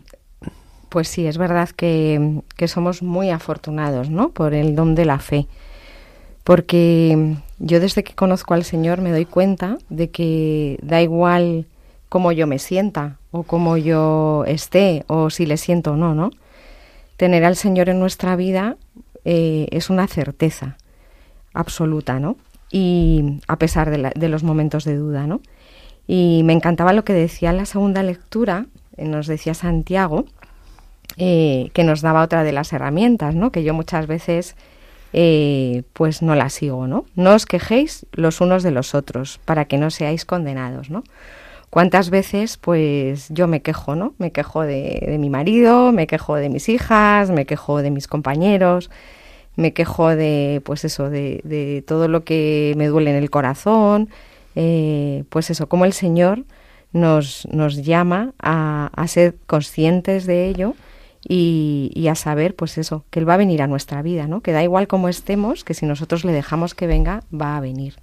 pues 0.88 1.10
sí, 1.10 1.28
es 1.28 1.38
verdad 1.38 1.68
que, 1.72 2.44
que 2.56 2.70
somos 2.70 3.04
muy 3.04 3.30
afortunados, 3.30 4.10
¿no? 4.10 4.30
Por 4.30 4.54
el 4.54 4.74
don 4.74 4.96
de 4.96 5.04
la 5.04 5.20
fe 5.20 5.50
porque 6.44 7.36
yo 7.60 7.80
desde 7.80 8.04
que 8.04 8.16
conozco 8.16 8.54
al 8.54 8.64
Señor 8.64 9.02
me 9.02 9.12
doy 9.12 9.26
cuenta 9.26 9.78
de 9.90 10.10
que 10.12 10.78
da 10.82 11.02
igual 11.02 11.68
cómo 12.14 12.32
yo 12.32 12.46
me 12.46 12.60
sienta 12.60 13.18
o 13.32 13.42
cómo 13.42 13.76
yo 13.76 14.44
esté 14.46 15.04
o 15.08 15.32
si 15.32 15.48
le 15.48 15.58
siento 15.58 15.94
o 15.94 15.96
no, 15.96 16.14
¿no? 16.14 16.30
Tener 17.18 17.44
al 17.44 17.56
Señor 17.56 17.90
en 17.90 18.00
nuestra 18.00 18.36
vida 18.36 18.78
eh, 19.26 19.66
es 19.72 19.90
una 19.90 20.06
certeza 20.06 20.78
absoluta, 21.56 22.20
¿no? 22.20 22.38
Y 22.70 23.40
a 23.48 23.58
pesar 23.58 23.90
de, 23.90 24.30
los 24.30 24.44
momentos 24.44 24.84
de 24.84 24.96
duda, 24.96 25.26
¿no? 25.26 25.42
Y 26.06 26.44
me 26.44 26.54
encantaba 26.54 26.94
lo 26.94 27.04
que 27.04 27.14
decía 27.14 27.50
en 27.50 27.58
la 27.58 27.66
segunda 27.66 28.04
lectura, 28.04 28.68
eh, 28.96 29.06
nos 29.06 29.26
decía 29.26 29.56
Santiago, 29.56 30.26
eh, 31.18 31.72
que 31.74 31.84
nos 31.84 32.02
daba 32.02 32.22
otra 32.22 32.44
de 32.44 32.52
las 32.52 32.74
herramientas, 32.74 33.34
¿no? 33.34 33.52
Que 33.52 33.64
yo 33.64 33.74
muchas 33.74 34.06
veces 34.06 34.56
pues 35.94 36.22
no 36.22 36.36
la 36.36 36.50
sigo, 36.50 36.86
¿no? 36.86 37.06
No 37.16 37.34
os 37.34 37.48
quejéis 37.48 38.06
los 38.14 38.40
unos 38.40 38.62
de 38.62 38.72
los 38.72 38.94
otros 38.94 39.40
para 39.46 39.66
que 39.66 39.78
no 39.78 39.90
seáis 39.90 40.26
condenados, 40.26 40.92
¿no? 40.92 41.04
¿Cuántas 41.74 42.12
veces 42.12 42.58
pues 42.58 43.30
yo 43.30 43.48
me 43.48 43.64
quejo, 43.64 43.96
¿no? 43.96 44.14
Me 44.20 44.32
quejo 44.32 44.62
de, 44.62 45.18
mi 45.20 45.32
marido, 45.32 45.92
me 45.92 46.06
quejo 46.06 46.36
de 46.36 46.50
mis 46.50 46.70
hijas, 46.70 47.32
me 47.32 47.48
quejo 47.48 47.82
de 47.82 47.90
mis 47.90 48.08
compañeros, 48.08 48.92
me 49.56 49.74
quejo 49.74 50.10
de, 50.16 50.62
pues 50.66 50.86
eso, 50.86 51.10
de, 51.10 51.84
todo 51.88 52.08
lo 52.08 52.24
que 52.24 52.76
me 52.78 52.86
duele 52.86 53.10
en 53.10 53.16
el 53.16 53.32
corazón, 53.32 54.10
eh, 54.54 55.24
pues 55.30 55.50
eso, 55.50 55.68
como 55.68 55.86
el 55.86 55.94
Señor 55.94 56.44
nos, 56.92 57.48
nos 57.52 57.78
llama 57.78 58.34
a, 58.38 58.92
ser 59.08 59.34
conscientes 59.48 60.28
de 60.28 60.50
ello 60.50 60.76
y, 61.28 62.06
a 62.08 62.14
saber, 62.14 62.56
pues 62.56 62.78
eso, 62.78 63.04
que 63.10 63.18
Él 63.18 63.28
va 63.28 63.34
a 63.34 63.38
venir 63.38 63.64
a 63.64 63.68
nuestra 63.68 64.04
vida, 64.04 64.28
¿no? 64.28 64.42
Que 64.42 64.52
da 64.52 64.62
igual 64.62 64.88
cómo 64.88 65.10
estemos, 65.10 65.64
que 65.64 65.74
si 65.74 65.88
nosotros 65.88 66.24
le 66.24 66.34
dejamos 66.34 66.76
que 66.76 66.86
venga, 66.86 67.24
va 67.34 67.58
a 67.58 67.62
venir. 67.62 67.96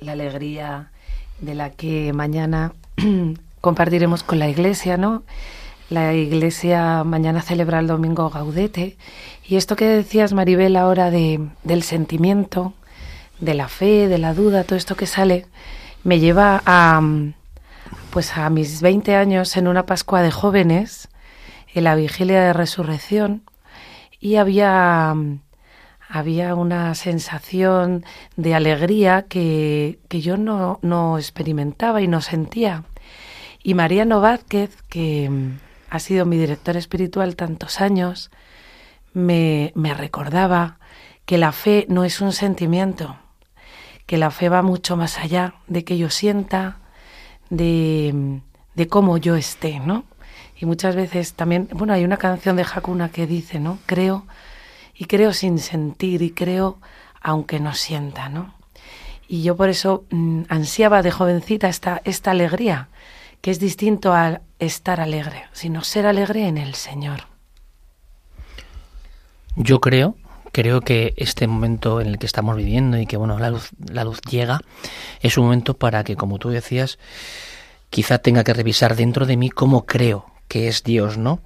La 0.00 0.12
alegría 0.12 0.90
de 1.40 1.54
la 1.54 1.70
que 1.70 2.12
mañana 2.12 2.72
compartiremos 3.60 4.22
con 4.22 4.38
la 4.38 4.48
Iglesia, 4.48 4.96
¿no? 4.96 5.22
La 5.90 6.14
Iglesia 6.14 7.02
mañana 7.04 7.40
celebra 7.40 7.78
el 7.78 7.86
domingo 7.86 8.28
Gaudete 8.28 8.96
y 9.48 9.56
esto 9.56 9.76
que 9.76 9.86
decías, 9.86 10.34
Maribel, 10.34 10.76
ahora 10.76 11.10
de, 11.10 11.40
del 11.64 11.82
sentimiento, 11.82 12.74
de 13.40 13.54
la 13.54 13.68
fe, 13.68 14.08
de 14.08 14.18
la 14.18 14.34
duda, 14.34 14.64
todo 14.64 14.76
esto 14.76 14.96
que 14.96 15.06
sale, 15.06 15.46
me 16.04 16.20
lleva 16.20 16.62
a, 16.66 17.00
pues 18.10 18.36
a 18.36 18.50
mis 18.50 18.82
20 18.82 19.14
años 19.16 19.56
en 19.56 19.68
una 19.68 19.86
Pascua 19.86 20.22
de 20.22 20.30
jóvenes, 20.30 21.08
en 21.74 21.84
la 21.84 21.94
vigilia 21.94 22.42
de 22.42 22.52
resurrección, 22.52 23.42
y 24.20 24.36
había, 24.36 25.14
había 26.08 26.54
una 26.54 26.94
sensación 26.94 28.04
de 28.36 28.54
alegría 28.54 29.26
que, 29.28 29.98
que 30.08 30.20
yo 30.20 30.36
no, 30.38 30.78
no, 30.82 31.18
experimentaba 31.18 32.00
y 32.00 32.08
no 32.08 32.22
sentía. 32.22 32.84
Y 33.62 33.74
Mariano 33.74 34.20
Vázquez, 34.20 34.82
que 34.88 35.30
ha 35.90 35.98
sido 35.98 36.24
mi 36.24 36.38
director 36.38 36.76
espiritual 36.76 37.36
tantos 37.36 37.80
años, 37.80 38.30
me, 39.12 39.72
me 39.74 39.92
recordaba 39.92 40.78
que 41.26 41.36
la 41.36 41.52
fe 41.52 41.84
no 41.90 42.04
es 42.04 42.22
un 42.22 42.32
sentimiento, 42.32 43.16
que 44.06 44.16
la 44.16 44.30
fe 44.30 44.48
va 44.48 44.62
mucho 44.62 44.96
más 44.96 45.18
allá 45.18 45.56
de 45.66 45.84
que 45.84 45.98
yo 45.98 46.08
sienta, 46.08 46.78
de, 47.50 48.40
de 48.74 48.88
cómo 48.88 49.18
yo 49.18 49.36
esté, 49.36 49.80
¿no? 49.80 50.04
Y 50.56 50.66
muchas 50.66 50.96
veces 50.96 51.34
también, 51.34 51.68
bueno, 51.72 51.92
hay 51.92 52.04
una 52.04 52.16
canción 52.16 52.56
de 52.56 52.62
Hakuna 52.62 53.10
que 53.10 53.26
dice, 53.26 53.60
¿no? 53.60 53.78
Creo 53.86 54.26
y 54.98 55.06
creo 55.06 55.32
sin 55.32 55.58
sentir 55.60 56.22
y 56.22 56.32
creo 56.32 56.78
aunque 57.20 57.60
no 57.60 57.74
sienta, 57.74 58.28
¿no? 58.28 58.54
Y 59.28 59.42
yo 59.42 59.56
por 59.56 59.68
eso 59.68 60.04
mm, 60.10 60.42
ansiaba 60.48 61.02
de 61.02 61.10
jovencita 61.10 61.68
esta, 61.68 62.02
esta 62.04 62.32
alegría, 62.32 62.88
que 63.40 63.50
es 63.50 63.60
distinto 63.60 64.12
a 64.12 64.40
estar 64.58 65.00
alegre, 65.00 65.44
sino 65.52 65.84
ser 65.84 66.06
alegre 66.06 66.48
en 66.48 66.58
el 66.58 66.74
Señor. 66.74 67.22
Yo 69.54 69.80
creo, 69.80 70.16
creo 70.50 70.80
que 70.80 71.14
este 71.16 71.46
momento 71.46 72.00
en 72.00 72.08
el 72.08 72.18
que 72.18 72.26
estamos 72.26 72.56
viviendo 72.56 72.98
y 72.98 73.06
que 73.06 73.16
bueno, 73.16 73.38
la 73.38 73.50
luz, 73.50 73.70
la 73.78 74.04
luz 74.04 74.20
llega, 74.22 74.60
es 75.20 75.36
un 75.38 75.44
momento 75.44 75.74
para 75.74 76.02
que, 76.04 76.16
como 76.16 76.38
tú 76.38 76.48
decías, 76.48 76.98
quizá 77.90 78.18
tenga 78.18 78.44
que 78.44 78.54
revisar 78.54 78.96
dentro 78.96 79.26
de 79.26 79.36
mí 79.36 79.50
cómo 79.50 79.86
creo 79.86 80.26
que 80.48 80.68
es 80.68 80.82
Dios, 80.82 81.18
¿no? 81.18 81.40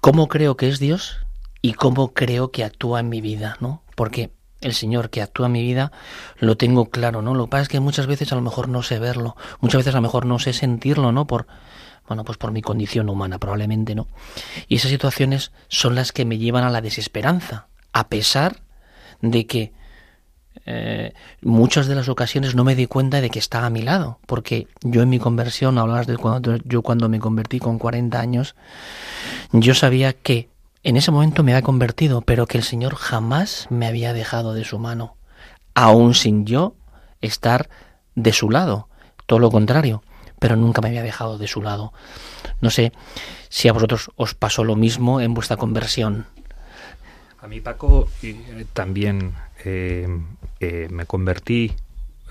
Cómo 0.00 0.28
creo 0.28 0.56
que 0.56 0.68
es 0.68 0.78
Dios 0.78 1.18
y 1.62 1.74
cómo 1.74 2.12
creo 2.12 2.50
que 2.50 2.64
actúa 2.64 3.00
en 3.00 3.08
mi 3.08 3.20
vida, 3.20 3.56
¿no? 3.60 3.82
Porque 3.94 4.30
el 4.60 4.74
Señor 4.74 5.10
que 5.10 5.22
actúa 5.22 5.46
en 5.46 5.52
mi 5.52 5.62
vida 5.62 5.92
lo 6.38 6.56
tengo 6.56 6.86
claro, 6.86 7.22
¿no? 7.22 7.34
Lo 7.34 7.46
que 7.46 7.50
pasa 7.50 7.62
es 7.62 7.68
que 7.68 7.80
muchas 7.80 8.06
veces 8.06 8.32
a 8.32 8.36
lo 8.36 8.42
mejor 8.42 8.68
no 8.68 8.82
sé 8.82 8.98
verlo, 8.98 9.36
muchas 9.60 9.80
veces 9.80 9.94
a 9.94 9.98
lo 9.98 10.02
mejor 10.02 10.26
no 10.26 10.38
sé 10.38 10.52
sentirlo, 10.52 11.12
¿no? 11.12 11.26
Por 11.26 11.46
bueno, 12.10 12.24
pues 12.24 12.38
por 12.38 12.50
mi 12.50 12.60
condición 12.60 13.08
humana, 13.08 13.38
probablemente, 13.38 13.94
¿no? 13.94 14.08
Y 14.66 14.76
esas 14.76 14.90
situaciones 14.90 15.52
son 15.68 15.94
las 15.94 16.10
que 16.10 16.24
me 16.24 16.38
llevan 16.38 16.64
a 16.64 16.70
la 16.70 16.80
desesperanza, 16.80 17.68
a 17.92 18.08
pesar 18.08 18.56
de 19.20 19.46
que 19.46 19.72
eh, 20.66 21.14
muchas 21.40 21.86
de 21.86 21.94
las 21.94 22.08
ocasiones 22.08 22.56
no 22.56 22.64
me 22.64 22.74
di 22.74 22.86
cuenta 22.86 23.20
de 23.20 23.30
que 23.30 23.38
estaba 23.38 23.66
a 23.66 23.70
mi 23.70 23.82
lado, 23.82 24.18
porque 24.26 24.66
yo 24.82 25.02
en 25.02 25.08
mi 25.08 25.20
conversión, 25.20 25.78
hablabas 25.78 26.08
de 26.08 26.16
cuando 26.16 26.56
yo 26.64 26.82
cuando 26.82 27.08
me 27.08 27.20
convertí 27.20 27.60
con 27.60 27.78
40 27.78 28.20
años, 28.20 28.56
yo 29.52 29.74
sabía 29.74 30.12
que 30.12 30.49
en 30.82 30.96
ese 30.96 31.10
momento 31.10 31.42
me 31.42 31.52
había 31.52 31.62
convertido, 31.62 32.22
pero 32.22 32.46
que 32.46 32.58
el 32.58 32.64
Señor 32.64 32.94
jamás 32.94 33.66
me 33.70 33.86
había 33.86 34.12
dejado 34.12 34.54
de 34.54 34.64
su 34.64 34.78
mano, 34.78 35.16
aun 35.74 36.14
sin 36.14 36.46
yo 36.46 36.74
estar 37.20 37.68
de 38.14 38.32
su 38.32 38.50
lado, 38.50 38.88
todo 39.26 39.38
lo 39.38 39.50
contrario, 39.50 40.02
pero 40.38 40.56
nunca 40.56 40.80
me 40.80 40.88
había 40.88 41.02
dejado 41.02 41.38
de 41.38 41.46
su 41.46 41.62
lado. 41.62 41.92
No 42.60 42.70
sé 42.70 42.92
si 43.48 43.68
a 43.68 43.72
vosotros 43.72 44.10
os 44.16 44.34
pasó 44.34 44.64
lo 44.64 44.76
mismo 44.76 45.20
en 45.20 45.34
vuestra 45.34 45.56
conversión. 45.56 46.26
A 47.40 47.46
mí, 47.46 47.60
Paco, 47.60 48.08
eh, 48.22 48.66
también 48.72 49.34
eh, 49.64 50.08
eh, 50.60 50.88
me 50.90 51.06
convertí 51.06 51.72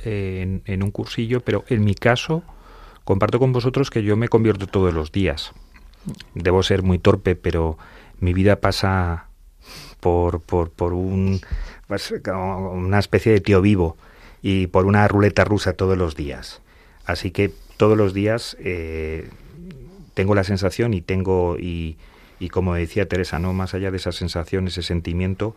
en, 0.03 0.83
un 0.83 0.91
cursillo, 0.91 1.41
pero 1.41 1.65
en 1.67 1.83
mi 1.83 1.93
caso 1.93 2.43
comparto 3.03 3.38
con 3.38 3.51
vosotros 3.51 3.89
que 3.89 4.03
yo 4.03 4.15
me 4.15 4.29
convierto 4.29 4.67
todos 4.67 4.93
los 4.93 5.12
días. 5.12 5.51
Debo 6.35 6.63
ser 6.63 6.83
muy 6.83 6.99
torpe, 6.99 7.35
pero 7.35 7.77
mi 8.19 8.34
vida 8.34 8.60
pasa 8.60 9.27
por, 9.99 10.41
por, 10.41 10.71
por 10.71 10.93
un, 10.93 11.41
pues, 11.88 12.13
una 12.32 12.99
especie 12.99 13.32
de 13.32 13.41
tío 13.41 13.62
vivo. 13.62 13.97
y 14.41 14.67
por 14.67 14.86
una 14.86 15.08
ruleta 15.08 15.43
rusa 15.43 15.73
todos 15.73 15.97
los 15.97 16.15
días. 16.15 16.62
Así 17.05 17.32
que 17.32 17.51
todos 17.77 17.97
los 17.97 18.13
días 18.13 18.55
eh, 18.60 19.29
tengo 20.13 20.36
la 20.36 20.43
sensación 20.43 20.93
y 20.93 21.01
tengo, 21.01 21.58
y, 21.58 21.97
y, 22.39 22.49
como 22.49 22.75
decía 22.75 23.08
Teresa, 23.08 23.39
no 23.39 23.53
más 23.53 23.73
allá 23.73 23.91
de 23.91 23.97
esa 23.97 24.12
sensación, 24.12 24.67
ese 24.67 24.82
sentimiento, 24.82 25.55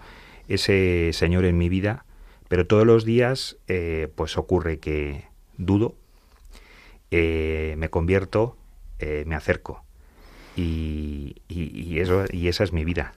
ese 0.49 1.11
Señor 1.13 1.45
en 1.45 1.59
mi 1.59 1.69
vida, 1.69 2.05
pero 2.49 2.67
todos 2.67 2.87
los 2.87 3.05
días 3.05 3.57
eh, 3.69 4.09
pues 4.15 4.37
ocurre 4.37 4.79
que 4.79 5.25
dudo, 5.59 5.95
eh, 7.11 7.75
me 7.79 7.89
convierto, 7.91 8.57
me 9.27 9.35
acerco. 9.35 9.85
Y, 10.57 11.37
y, 11.49 11.99
eso, 11.99 12.25
y 12.31 12.49
esa 12.49 12.65
es 12.65 12.73
mi 12.73 12.85
vida. 12.85 13.15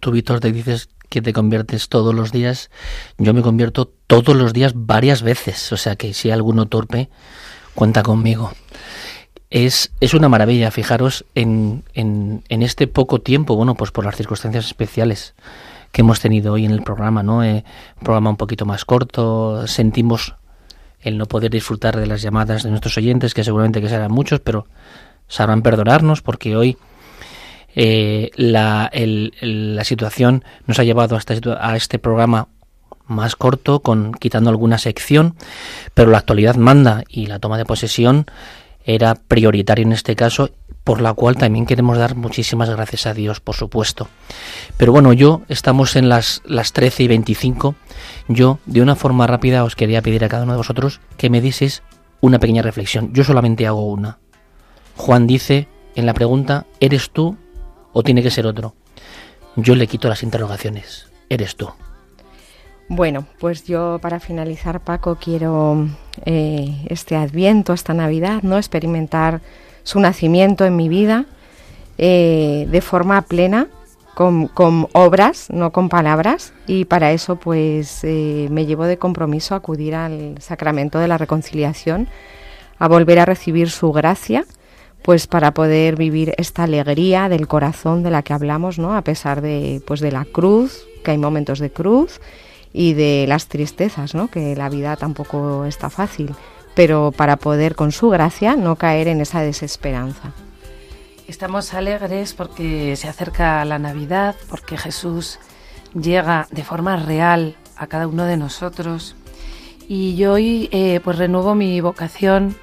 Tú, 0.00 0.10
Víctor, 0.10 0.40
te 0.40 0.52
dices 0.52 0.88
que 1.08 1.22
te 1.22 1.32
conviertes 1.32 1.88
todos 1.88 2.14
los 2.14 2.32
días, 2.32 2.70
yo 3.18 3.34
me 3.34 3.42
convierto 3.42 3.92
todos 4.06 4.34
los 4.34 4.52
días 4.52 4.72
varias 4.74 5.22
veces. 5.22 5.72
O 5.72 5.76
sea 5.76 5.96
que 5.96 6.14
si 6.14 6.28
hay 6.28 6.32
alguno 6.32 6.66
torpe, 6.66 7.10
cuenta 7.74 8.02
conmigo. 8.02 8.52
Es, 9.50 9.92
es 10.00 10.14
una 10.14 10.30
maravilla, 10.30 10.70
fijaros, 10.70 11.26
en, 11.34 11.84
en, 11.92 12.42
en, 12.48 12.62
este 12.62 12.86
poco 12.86 13.20
tiempo, 13.20 13.54
bueno, 13.54 13.74
pues 13.74 13.90
por 13.90 14.06
las 14.06 14.16
circunstancias 14.16 14.64
especiales 14.64 15.34
que 15.92 16.00
hemos 16.00 16.20
tenido 16.20 16.54
hoy 16.54 16.64
en 16.64 16.70
el 16.70 16.82
programa, 16.82 17.22
¿no? 17.22 17.44
Eh, 17.44 17.64
programa 18.00 18.30
un 18.30 18.38
poquito 18.38 18.64
más 18.64 18.86
corto, 18.86 19.66
sentimos 19.66 20.34
el 21.00 21.18
no 21.18 21.26
poder 21.26 21.50
disfrutar 21.50 21.96
de 21.96 22.06
las 22.06 22.22
llamadas 22.22 22.62
de 22.62 22.70
nuestros 22.70 22.96
oyentes, 22.96 23.34
que 23.34 23.44
seguramente 23.44 23.82
que 23.82 23.88
serán 23.88 24.10
muchos, 24.10 24.40
pero 24.40 24.66
sabrán 25.32 25.62
perdonarnos 25.62 26.20
porque 26.20 26.56
hoy 26.56 26.76
eh, 27.74 28.30
la, 28.36 28.90
la, 28.92 29.84
situación 29.84 30.44
nos 30.66 30.78
ha 30.78 30.84
llevado 30.84 31.16
hasta 31.16 31.34
a 31.58 31.74
este 31.74 31.98
programa 31.98 32.48
más 33.06 33.34
corto, 33.34 33.80
con 33.80 34.12
quitando 34.12 34.50
alguna 34.50 34.76
sección, 34.76 35.34
pero 35.94 36.10
la 36.10 36.18
actualidad 36.18 36.56
manda 36.56 37.02
y 37.08 37.26
la 37.26 37.38
toma 37.38 37.56
de 37.56 37.64
posesión 37.64 38.26
era 38.84 39.14
prioritaria 39.14 39.84
en 39.84 39.92
este 39.92 40.16
caso, 40.16 40.50
por 40.84 41.00
la 41.00 41.14
cual 41.14 41.36
también 41.36 41.64
queremos 41.64 41.96
dar 41.96 42.14
muchísimas 42.14 42.68
gracias 42.68 43.06
a 43.06 43.14
Dios, 43.14 43.40
por 43.40 43.54
supuesto. 43.54 44.08
Pero 44.76 44.92
bueno, 44.92 45.14
yo 45.14 45.42
estamos 45.48 45.96
en 45.96 46.10
las, 46.10 46.42
las 46.44 46.74
13 46.74 47.04
y 47.04 47.08
25. 47.08 47.74
Yo, 48.28 48.58
de 48.66 48.82
una 48.82 48.96
forma 48.96 49.26
rápida, 49.26 49.64
os 49.64 49.76
quería 49.76 50.02
pedir 50.02 50.24
a 50.24 50.28
cada 50.28 50.42
uno 50.42 50.52
de 50.52 50.58
vosotros 50.58 51.00
que 51.16 51.30
me 51.30 51.40
dices 51.40 51.82
una 52.20 52.38
pequeña 52.38 52.62
reflexión. 52.62 53.14
Yo 53.14 53.24
solamente 53.24 53.66
hago 53.66 53.86
una. 53.86 54.18
Juan 54.96 55.26
dice 55.26 55.68
en 55.94 56.06
la 56.06 56.14
pregunta, 56.14 56.66
¿eres 56.80 57.10
tú 57.10 57.36
o 57.92 58.02
tiene 58.02 58.22
que 58.22 58.30
ser 58.30 58.46
otro? 58.46 58.74
Yo 59.56 59.74
le 59.74 59.86
quito 59.86 60.08
las 60.08 60.22
interrogaciones. 60.22 61.06
Eres 61.28 61.56
tú. 61.56 61.68
Bueno, 62.88 63.26
pues 63.38 63.64
yo 63.64 63.98
para 64.02 64.20
finalizar, 64.20 64.80
Paco, 64.80 65.16
quiero 65.16 65.88
eh, 66.26 66.84
este 66.88 67.16
Adviento, 67.16 67.72
esta 67.72 67.94
Navidad, 67.94 68.42
no 68.42 68.58
experimentar 68.58 69.40
su 69.82 69.98
nacimiento 70.00 70.64
en 70.64 70.76
mi 70.76 70.88
vida 70.88 71.26
eh, 71.98 72.66
de 72.70 72.80
forma 72.80 73.22
plena, 73.22 73.68
con, 74.14 74.50
obras, 74.92 75.48
no 75.50 75.72
con 75.72 75.88
palabras, 75.88 76.52
y 76.66 76.84
para 76.84 77.12
eso 77.12 77.36
pues 77.36 78.04
eh, 78.04 78.48
me 78.50 78.66
llevo 78.66 78.84
de 78.84 78.98
compromiso 78.98 79.54
a 79.54 79.58
acudir 79.58 79.94
al 79.94 80.34
sacramento 80.40 80.98
de 80.98 81.08
la 81.08 81.18
reconciliación, 81.18 82.08
a 82.78 82.88
volver 82.88 83.20
a 83.20 83.24
recibir 83.24 83.70
su 83.70 83.90
gracia 83.92 84.44
pues 85.02 85.26
para 85.26 85.52
poder 85.52 85.96
vivir 85.96 86.34
esta 86.38 86.64
alegría 86.64 87.28
del 87.28 87.48
corazón 87.48 88.02
de 88.02 88.10
la 88.10 88.22
que 88.22 88.32
hablamos, 88.32 88.78
¿no? 88.78 88.96
A 88.96 89.02
pesar 89.02 89.40
de 89.40 89.82
pues 89.86 90.00
de 90.00 90.12
la 90.12 90.24
cruz, 90.24 90.86
que 91.04 91.10
hay 91.10 91.18
momentos 91.18 91.58
de 91.58 91.70
cruz 91.70 92.20
y 92.72 92.94
de 92.94 93.26
las 93.28 93.48
tristezas, 93.48 94.14
¿no? 94.14 94.28
Que 94.28 94.54
la 94.56 94.68
vida 94.68 94.96
tampoco 94.96 95.64
está 95.64 95.90
fácil, 95.90 96.34
pero 96.74 97.12
para 97.14 97.36
poder 97.36 97.74
con 97.74 97.92
su 97.92 98.08
gracia 98.08 98.56
no 98.56 98.76
caer 98.76 99.08
en 99.08 99.20
esa 99.20 99.40
desesperanza. 99.40 100.32
Estamos 101.26 101.74
alegres 101.74 102.34
porque 102.34 102.94
se 102.96 103.08
acerca 103.08 103.64
la 103.64 103.78
Navidad, 103.78 104.36
porque 104.48 104.76
Jesús 104.76 105.38
llega 105.94 106.46
de 106.50 106.64
forma 106.64 106.96
real 106.96 107.56
a 107.76 107.86
cada 107.86 108.06
uno 108.06 108.24
de 108.24 108.36
nosotros 108.36 109.16
y 109.88 110.16
yo 110.16 110.32
hoy 110.34 110.68
eh, 110.72 111.00
pues 111.02 111.18
renuevo 111.18 111.54
mi 111.54 111.80
vocación 111.80 112.56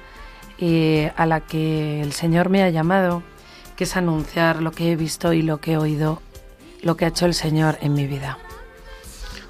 a 1.16 1.26
la 1.26 1.40
que 1.40 2.00
el 2.02 2.12
Señor 2.12 2.50
me 2.50 2.62
ha 2.62 2.70
llamado, 2.70 3.22
que 3.76 3.84
es 3.84 3.96
anunciar 3.96 4.60
lo 4.60 4.72
que 4.72 4.92
he 4.92 4.96
visto 4.96 5.32
y 5.32 5.42
lo 5.42 5.58
que 5.58 5.72
he 5.72 5.76
oído, 5.78 6.20
lo 6.82 6.96
que 6.96 7.06
ha 7.06 7.08
hecho 7.08 7.26
el 7.26 7.34
Señor 7.34 7.78
en 7.80 7.94
mi 7.94 8.06
vida. 8.06 8.38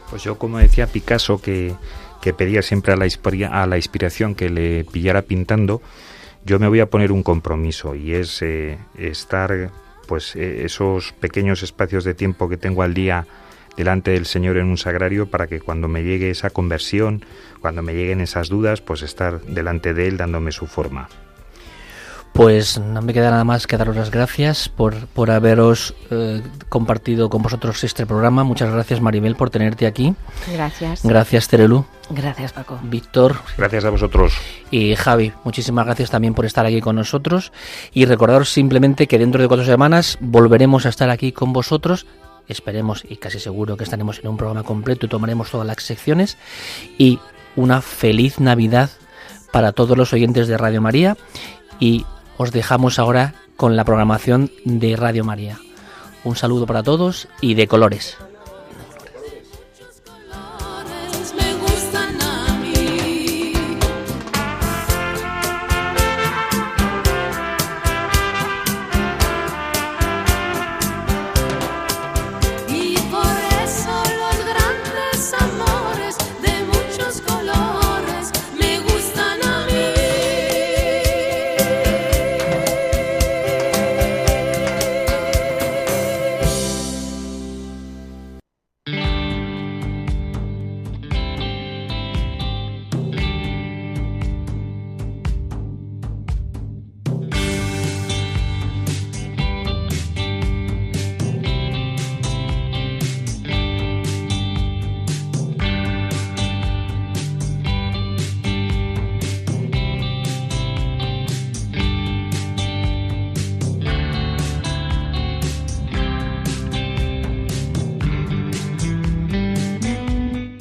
Pues 0.08 0.22
yo, 0.22 0.38
como 0.38 0.58
decía 0.58 0.86
Picasso, 0.86 1.40
que, 1.40 1.74
pedía 2.36 2.62
siempre 2.62 2.92
a 2.92 2.96
la, 2.96 3.06
a 3.50 3.66
la 3.66 3.76
inspiración 3.76 4.34
que 4.34 4.50
le 4.50 4.84
pillara 4.84 5.22
pintando, 5.22 5.82
yo 6.44 6.58
me 6.58 6.68
voy 6.68 6.80
a 6.80 6.90
poner 6.90 7.12
un 7.12 7.22
compromiso 7.22 7.94
y 7.94 8.14
es 8.14 8.40
eh, 8.42 8.78
estar, 8.96 9.70
pues, 10.06 10.36
eh, 10.36 10.64
esos 10.64 11.12
pequeños 11.12 11.62
espacios 11.62 12.04
de 12.04 12.14
tiempo 12.14 12.48
que 12.48 12.56
tengo 12.56 12.82
al 12.82 12.94
día 12.94 13.26
delante 13.80 14.10
del 14.10 14.26
Señor 14.26 14.58
en 14.58 14.66
un 14.66 14.76
sagrario 14.76 15.30
para 15.30 15.46
que 15.46 15.58
cuando 15.58 15.88
me 15.88 16.02
llegue 16.02 16.28
esa 16.28 16.50
conversión, 16.50 17.24
cuando 17.62 17.80
me 17.80 17.94
lleguen 17.94 18.20
esas 18.20 18.50
dudas, 18.50 18.82
pues 18.82 19.00
estar 19.00 19.40
delante 19.40 19.94
de 19.94 20.06
Él 20.06 20.18
dándome 20.18 20.52
su 20.52 20.66
forma. 20.66 21.08
Pues 22.34 22.78
no 22.78 23.00
me 23.00 23.14
queda 23.14 23.30
nada 23.30 23.42
más 23.42 23.66
que 23.66 23.78
daros 23.78 23.96
las 23.96 24.10
gracias 24.10 24.68
por, 24.68 25.06
por 25.08 25.30
haberos 25.30 25.94
eh, 26.10 26.42
compartido 26.68 27.30
con 27.30 27.42
vosotros 27.42 27.82
este 27.82 28.04
programa. 28.04 28.44
Muchas 28.44 28.70
gracias 28.70 29.00
Maribel 29.00 29.34
por 29.34 29.48
tenerte 29.48 29.86
aquí. 29.86 30.14
Gracias. 30.52 31.02
Gracias 31.02 31.48
Terelu. 31.48 31.86
Gracias 32.10 32.52
Paco. 32.52 32.78
Víctor. 32.82 33.36
Gracias 33.56 33.84
a 33.86 33.90
vosotros. 33.90 34.34
Y 34.70 34.94
Javi, 34.94 35.32
muchísimas 35.42 35.86
gracias 35.86 36.10
también 36.10 36.34
por 36.34 36.44
estar 36.44 36.66
aquí 36.66 36.82
con 36.82 36.96
nosotros. 36.96 37.50
Y 37.92 38.04
recordaros 38.04 38.50
simplemente 38.50 39.06
que 39.06 39.18
dentro 39.18 39.40
de 39.40 39.48
cuatro 39.48 39.64
semanas 39.64 40.18
volveremos 40.20 40.84
a 40.84 40.90
estar 40.90 41.08
aquí 41.08 41.32
con 41.32 41.54
vosotros 41.54 42.06
esperemos 42.52 43.04
y 43.08 43.16
casi 43.16 43.38
seguro 43.38 43.76
que 43.76 43.84
estaremos 43.84 44.18
en 44.18 44.28
un 44.28 44.36
programa 44.36 44.62
completo 44.62 45.06
y 45.06 45.08
tomaremos 45.08 45.50
todas 45.50 45.66
las 45.66 45.82
secciones 45.82 46.36
y 46.98 47.18
una 47.56 47.82
feliz 47.82 48.40
Navidad 48.40 48.90
para 49.52 49.72
todos 49.72 49.96
los 49.96 50.12
oyentes 50.12 50.48
de 50.48 50.58
Radio 50.58 50.80
María 50.80 51.16
y 51.78 52.06
os 52.36 52.52
dejamos 52.52 52.98
ahora 52.98 53.34
con 53.56 53.76
la 53.76 53.84
programación 53.84 54.50
de 54.64 54.96
Radio 54.96 55.24
María. 55.24 55.58
Un 56.24 56.36
saludo 56.36 56.66
para 56.66 56.82
todos 56.82 57.28
y 57.40 57.54
de 57.54 57.66
colores. 57.66 58.16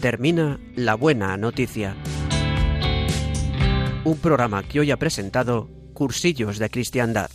Termina 0.09 0.59
La 0.75 0.95
Buena 0.95 1.37
Noticia. 1.37 1.95
Un 4.03 4.17
programa 4.17 4.63
que 4.63 4.79
hoy 4.79 4.89
ha 4.89 4.97
presentado 4.97 5.69
Cursillos 5.93 6.57
de 6.57 6.67
Cristiandad. 6.71 7.29